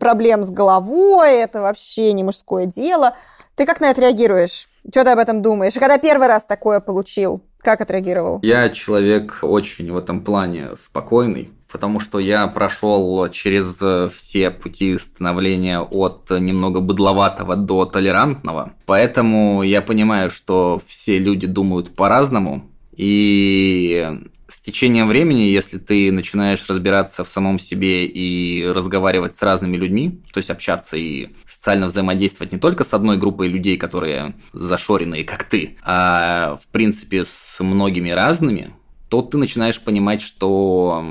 [0.00, 3.14] проблем с головой, это вообще не мужское дело.
[3.54, 4.68] Ты как на это реагируешь?
[4.90, 5.76] Что ты об этом думаешь?
[5.76, 8.40] И когда первый раз такое получил, как отреагировал?
[8.42, 13.78] Я человек очень в этом плане спокойный, потому что я прошел через
[14.12, 18.72] все пути становления от немного быдловатого до толерантного.
[18.86, 22.62] Поэтому я понимаю, что все люди думают по-разному.
[22.96, 24.08] И
[24.52, 30.20] с течением времени, если ты начинаешь разбираться в самом себе и разговаривать с разными людьми,
[30.30, 35.44] то есть общаться и социально взаимодействовать не только с одной группой людей, которые зашоренные, как
[35.44, 38.74] ты, а в принципе с многими разными,
[39.08, 41.02] то ты начинаешь понимать, что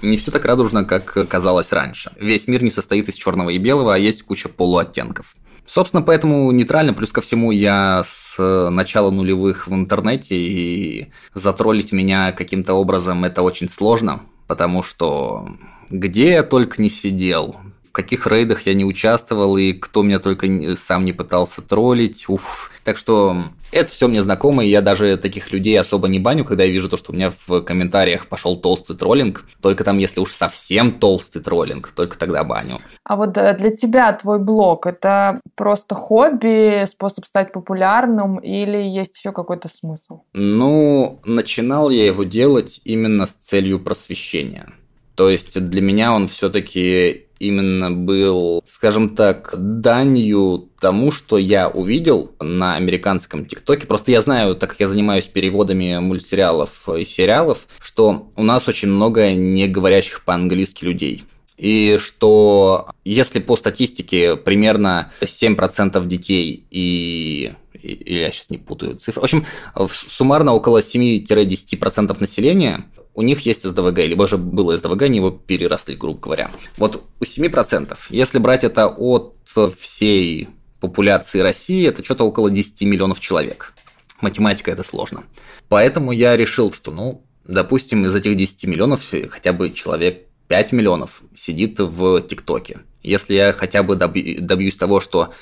[0.00, 2.12] не все так радужно, как казалось раньше.
[2.18, 5.36] Весь мир не состоит из черного и белого, а есть куча полуоттенков.
[5.66, 8.38] Собственно, поэтому нейтрально, плюс ко всему, я с
[8.70, 15.48] начала нулевых в интернете, и затроллить меня каким-то образом это очень сложно, потому что
[15.90, 17.56] где я только не сидел,
[17.96, 22.28] каких рейдах я не участвовал и кто меня только сам не пытался троллить.
[22.28, 22.70] Уф.
[22.84, 26.64] Так что это все мне знакомо, и я даже таких людей особо не баню, когда
[26.64, 29.46] я вижу то, что у меня в комментариях пошел толстый троллинг.
[29.62, 32.80] Только там, если уж совсем толстый троллинг, только тогда баню.
[33.02, 39.16] А вот э, для тебя твой блог это просто хобби, способ стать популярным или есть
[39.16, 40.20] еще какой-то смысл?
[40.34, 44.66] Ну, начинал я его делать именно с целью просвещения.
[45.14, 52.32] То есть для меня он все-таки именно был, скажем так, данью тому, что я увидел
[52.40, 53.86] на американском ТикТоке.
[53.86, 58.88] Просто я знаю, так как я занимаюсь переводами мультсериалов и сериалов, что у нас очень
[58.88, 61.24] много не говорящих по-английски людей.
[61.56, 69.20] И что если по статистике примерно 7% детей и или я сейчас не путаю цифры.
[69.20, 69.46] В общем,
[69.90, 72.84] суммарно около 7-10% населения
[73.16, 76.50] у них есть СДВГ, либо же было СДВГ, они его переросли, грубо говоря.
[76.76, 79.34] Вот у 7%, если брать это от
[79.78, 80.48] всей
[80.80, 83.72] популяции России, это что-то около 10 миллионов человек.
[84.20, 85.24] Математика это сложно.
[85.68, 91.22] Поэтому я решил, что, ну, допустим, из этих 10 миллионов хотя бы человек 5 миллионов
[91.34, 92.80] сидит в ТикТоке.
[93.06, 95.32] Если я хотя бы добьюсь того, что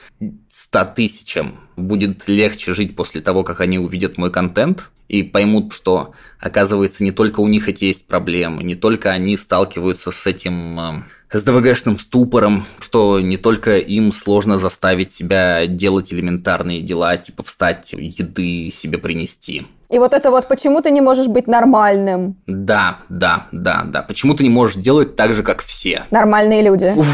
[0.53, 6.13] 100 тысячам будет легче жить после того, как они увидят мой контент, и поймут, что,
[6.41, 11.03] оказывается, не только у них эти есть проблемы, не только они сталкиваются с этим э,
[11.33, 18.71] СДВГшным ступором, что не только им сложно заставить себя делать элементарные дела, типа встать, еды
[18.73, 19.67] себе принести.
[19.91, 22.37] И вот это вот почему ты не можешь быть нормальным?
[22.47, 24.03] Да, да, да, да.
[24.03, 26.05] Почему ты не можешь делать так же, как все?
[26.11, 26.93] Нормальные люди.
[26.97, 27.07] Уф,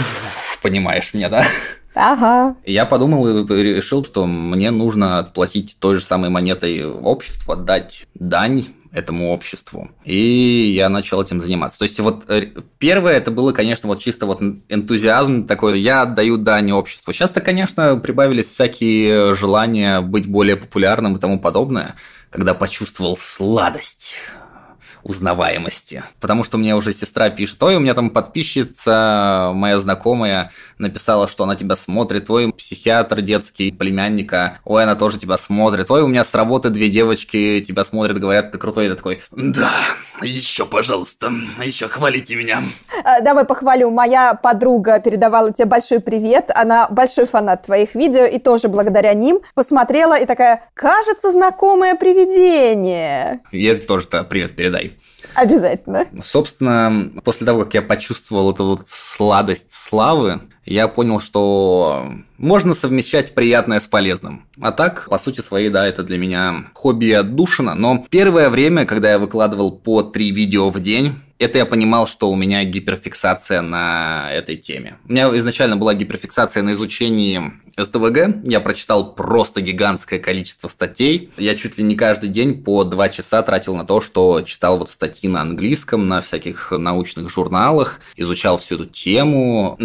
[0.63, 1.45] понимаешь меня, да?
[1.95, 2.57] Ага.
[2.65, 8.67] Я подумал и решил, что мне нужно отплатить той же самой монетой обществу, отдать дань
[8.93, 9.91] этому обществу.
[10.05, 11.79] И я начал этим заниматься.
[11.79, 12.49] То есть вот э,
[12.79, 17.13] первое это было, конечно, вот чисто вот энтузиазм такой, я отдаю дань обществу.
[17.13, 21.95] Сейчас-то, конечно, прибавились всякие желания быть более популярным и тому подобное,
[22.31, 24.17] когда почувствовал сладость
[25.03, 26.03] узнаваемости.
[26.21, 31.45] Потому что мне уже сестра пишет, ой, у меня там подписчица, моя знакомая, написала, что
[31.45, 36.25] она тебя смотрит, ой, психиатр детский, племянника, ой, она тоже тебя смотрит, ой, у меня
[36.25, 39.71] с работы две девочки тебя смотрят, говорят, ты крутой, и ты такой, да,
[40.23, 42.63] еще, пожалуйста, еще хвалите меня.
[43.05, 43.91] А, давай похвалю.
[43.91, 46.51] Моя подруга передавала тебе большой привет.
[46.55, 53.41] Она большой фанат твоих видео, и тоже благодаря ним посмотрела и такая, кажется, знакомое привидение.
[53.51, 54.99] И это тоже -то привет передай.
[55.35, 56.07] Обязательно.
[56.23, 60.41] Собственно, после того, как я почувствовал эту вот сладость славы,
[60.75, 62.07] я понял, что
[62.39, 64.47] можно совмещать приятное с полезным.
[64.61, 67.75] А так, по сути своей, да, это для меня хобби отдушина.
[67.75, 72.31] Но первое время, когда я выкладывал по три видео в день, это я понимал, что
[72.31, 74.99] у меня гиперфиксация на этой теме.
[75.09, 78.45] У меня изначально была гиперфиксация на изучении СТВГ.
[78.45, 81.31] Я прочитал просто гигантское количество статей.
[81.39, 84.91] Я чуть ли не каждый день по два часа тратил на то, что читал вот
[84.91, 89.79] статьи на английском, на всяких научных журналах, изучал всю эту тему,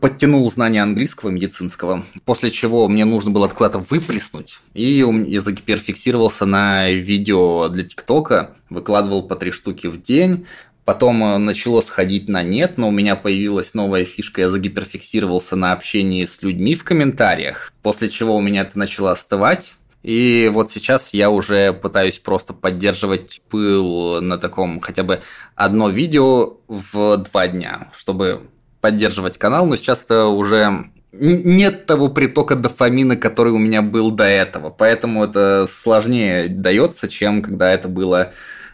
[0.00, 6.90] подтянул знания английского, медицинского, после чего мне нужно было куда-то выплеснуть, и я загиперфиксировался на
[6.90, 10.46] видео для ТикТока, выкладывал по три штуки в день,
[10.88, 15.72] Потом э, начало сходить на нет, но у меня появилась новая фишка, я загиперфиксировался на
[15.72, 19.74] общении с людьми в комментариях, после чего у меня это начало остывать.
[20.02, 25.20] И вот сейчас я уже пытаюсь просто поддерживать пыл на таком хотя бы
[25.54, 28.48] одно видео в два дня, чтобы
[28.80, 34.24] поддерживать канал, но сейчас это уже нет того притока дофамина, который у меня был до
[34.24, 38.32] этого, поэтому это сложнее дается, чем когда это было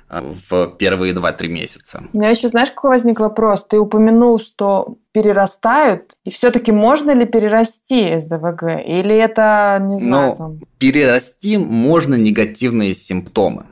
[0.08, 2.04] в первые 2-3 месяца.
[2.12, 3.64] У меня еще, знаешь, какой возник вопрос?
[3.64, 8.80] Ты упомянул, что перерастают, и все-таки можно ли перерасти СДВГ?
[8.84, 10.60] Или это, не знаю, ну, там...
[10.78, 13.66] перерасти можно негативные симптомы.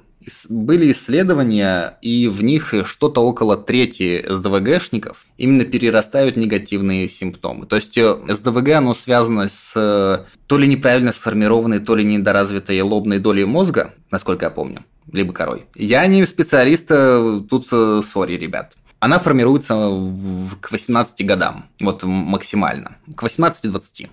[0.49, 7.67] Были исследования, и в них что-то около трети СДВГшников именно перерастают негативные симптомы.
[7.67, 12.81] То есть э, СДВГ, оно связано с э, то ли неправильно сформированной, то ли недоразвитой
[12.83, 15.67] лобной долей мозга, насколько я помню либо корой.
[15.75, 18.77] Я не специалист, э, тут э, сори, ребят.
[19.01, 19.75] Она формируется
[20.61, 24.09] к 18 годам, вот максимально, к 18-20.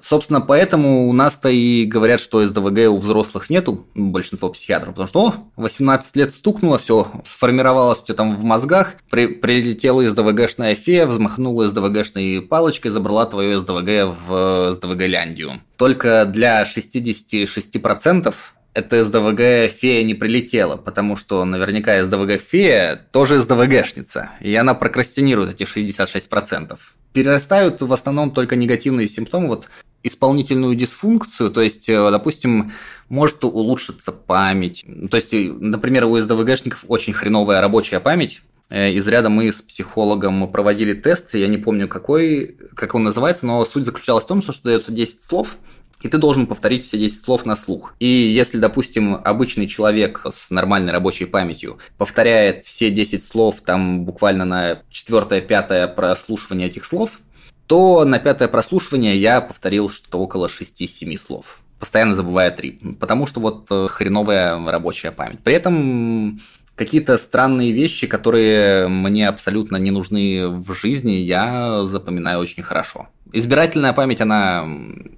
[0.00, 5.26] Собственно, поэтому у нас-то и говорят, что СДВГ у взрослых нету, большинство психиатров, потому что,
[5.26, 11.06] о, 18 лет стукнуло, все сформировалось у тебя там в мозгах, при, прилетела СДВГшная фея,
[11.06, 15.60] взмахнула СДВГшной палочкой, забрала твою СДВГ в СДВГ-ляндию.
[15.76, 18.34] Только для 66%
[18.74, 25.54] эта СДВГ фея не прилетела, потому что наверняка СДВГ фея тоже СДВГшница, и она прокрастинирует
[25.54, 26.78] эти 66%.
[27.12, 29.68] Перерастают в основном только негативные симптомы, вот
[30.02, 32.72] исполнительную дисфункцию, то есть, э, допустим,
[33.08, 34.84] может улучшиться память.
[35.10, 39.62] То есть, э, например, у СДВГшников очень хреновая рабочая память, э, из ряда мы с
[39.62, 44.42] психологом проводили тест, я не помню какой, как он называется, но суть заключалась в том,
[44.42, 45.58] что дается 10 слов,
[46.02, 47.94] и ты должен повторить все 10 слов на слух.
[47.98, 54.44] И если, допустим, обычный человек с нормальной рабочей памятью повторяет все 10 слов там буквально
[54.44, 57.20] на четвертое-пятое прослушивание этих слов,
[57.66, 63.40] то на пятое прослушивание я повторил что-то около 6-7 слов постоянно забывая три, потому что
[63.40, 65.40] вот э, хреновая рабочая память.
[65.40, 66.40] При этом
[66.76, 73.92] какие-то странные вещи, которые мне абсолютно не нужны в жизни, я запоминаю очень хорошо избирательная
[73.92, 74.66] память, она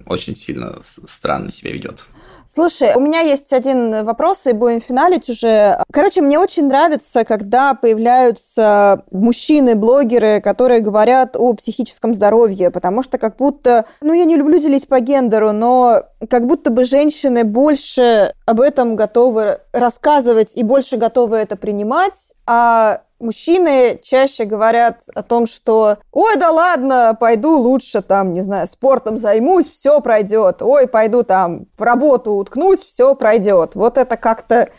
[0.07, 2.05] очень сильно странно себя ведет.
[2.47, 5.77] Слушай, у меня есть один вопрос, и будем финалить уже.
[5.91, 13.37] Короче, мне очень нравится, когда появляются мужчины-блогеры, которые говорят о психическом здоровье, потому что как
[13.37, 18.61] будто, ну, я не люблю делить по гендеру, но как будто бы женщины больше об
[18.61, 25.97] этом готовы рассказывать и больше готовы это принимать, а мужчины чаще говорят о том, что
[26.11, 30.61] «Ой, да ладно, пойду лучше там, не знаю, спортом займусь, все пройдет.
[30.61, 33.75] Ой, пойду там в работу уткнусь, все пройдет».
[33.75, 34.69] Вот это как-то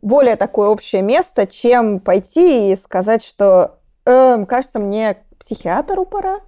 [0.00, 6.40] более такое общее место, чем пойти и сказать, что эм, «Кажется, мне к психиатру пора».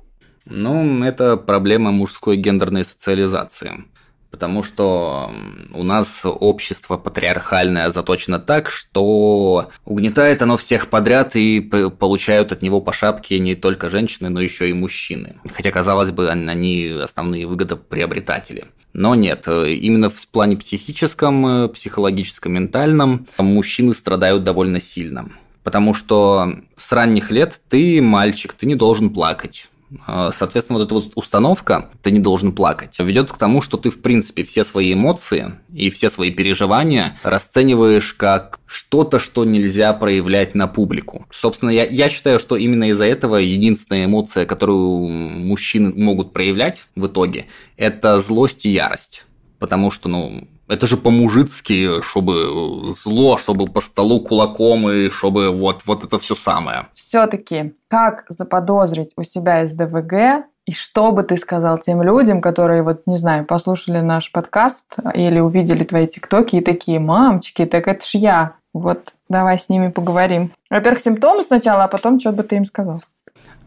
[0.47, 3.85] Ну, это проблема мужской гендерной социализации
[4.31, 5.33] потому что
[5.73, 12.81] у нас общество патриархальное заточено так, что угнетает оно всех подряд и получают от него
[12.81, 15.37] по шапке не только женщины, но еще и мужчины.
[15.53, 18.67] Хотя, казалось бы, они основные выгодоприобретатели.
[18.93, 25.31] Но нет, именно в плане психическом, психологическом, ментальном мужчины страдают довольно сильно.
[25.63, 29.69] Потому что с ранних лет ты мальчик, ты не должен плакать
[30.07, 34.01] соответственно, вот эта вот установка «ты не должен плакать» ведет к тому, что ты, в
[34.03, 40.69] принципе, все свои эмоции и все свои переживания расцениваешь как что-то, что нельзя проявлять на
[40.69, 41.27] публику.
[41.31, 47.07] Собственно, я, я считаю, что именно из-за этого единственная эмоция, которую мужчины могут проявлять в
[47.07, 49.27] итоге, это злость и ярость.
[49.59, 55.83] Потому что, ну, это же по-мужицки, чтобы зло, чтобы по столу кулаком и чтобы вот,
[55.85, 56.87] вот это все самое.
[56.95, 63.03] Все-таки, как заподозрить у себя СДВГ и что бы ты сказал тем людям, которые, вот,
[63.07, 68.15] не знаю, послушали наш подкаст или увидели твои тиктоки и такие, мамочки, так это ж
[68.15, 68.53] я.
[68.73, 70.53] Вот, давай с ними поговорим.
[70.71, 73.03] Во-первых, симптомы сначала, а потом что бы ты им сказал.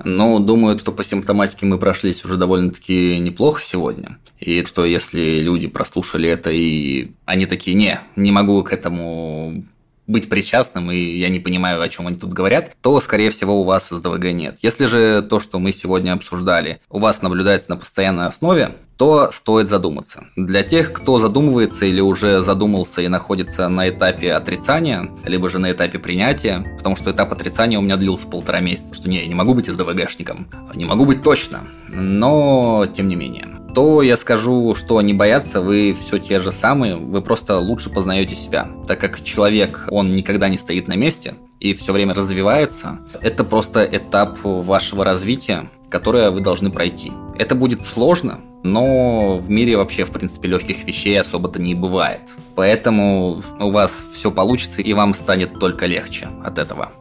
[0.04, 4.18] Ну, думаю, что по симптоматике мы прошлись уже довольно-таки неплохо сегодня.
[4.39, 9.64] И что если люди прослушали это и они такие, не, не могу к этому
[10.08, 13.64] быть причастным, и я не понимаю, о чем они тут говорят, то, скорее всего, у
[13.64, 14.58] вас СДВГ нет.
[14.62, 19.70] Если же то, что мы сегодня обсуждали, у вас наблюдается на постоянной основе, то стоит
[19.70, 20.26] задуматься.
[20.36, 25.72] Для тех, кто задумывается или уже задумался и находится на этапе отрицания, либо же на
[25.72, 29.36] этапе принятия, потому что этап отрицания у меня длился полтора месяца, что не, я не
[29.36, 35.01] могу быть СДВГшником, не могу быть точно, но тем не менее то я скажу, что
[35.01, 39.88] не бояться вы все те же самые, вы просто лучше познаете себя, так как человек,
[39.89, 42.99] он никогда не стоит на месте и все время развивается.
[43.21, 47.11] Это просто этап вашего развития, которое вы должны пройти.
[47.39, 52.21] Это будет сложно, но в мире вообще, в принципе, легких вещей особо-то не бывает.
[52.55, 56.91] Поэтому у вас все получится, и вам станет только легче от этого.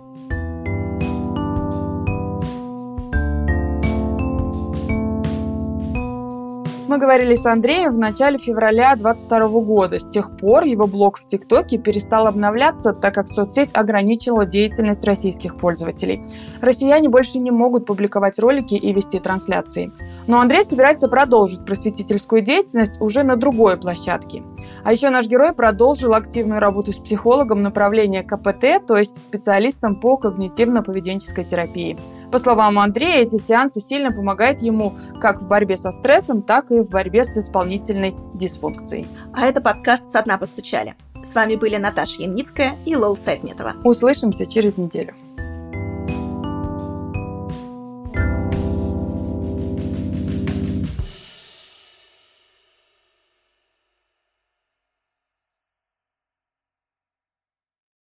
[6.93, 9.99] Мы говорили с Андреем в начале февраля 2022 года.
[9.99, 15.57] С тех пор его блог в ТикТоке перестал обновляться, так как соцсеть ограничила деятельность российских
[15.57, 16.23] пользователей.
[16.61, 19.91] Россияне больше не могут публиковать ролики и вести трансляции.
[20.27, 24.43] Но Андрей собирается продолжить просветительскую деятельность уже на другой площадке.
[24.85, 30.21] А еще наш герой продолжил активную работу с психологом направления КПТ, то есть специалистом по
[30.23, 31.97] когнитивно-поведенческой терапии.
[32.33, 36.81] По словам Андрея, эти сеансы сильно помогают ему как в борьбе со стрессом, так и
[36.81, 39.07] в борьбе с исполнительной дисфункцией.
[39.35, 40.95] А это подкаст «Со дна постучали».
[41.23, 43.75] С вами были Наташа Ямницкая и Лол Сайтметова.
[43.85, 45.15] Услышимся через неделю.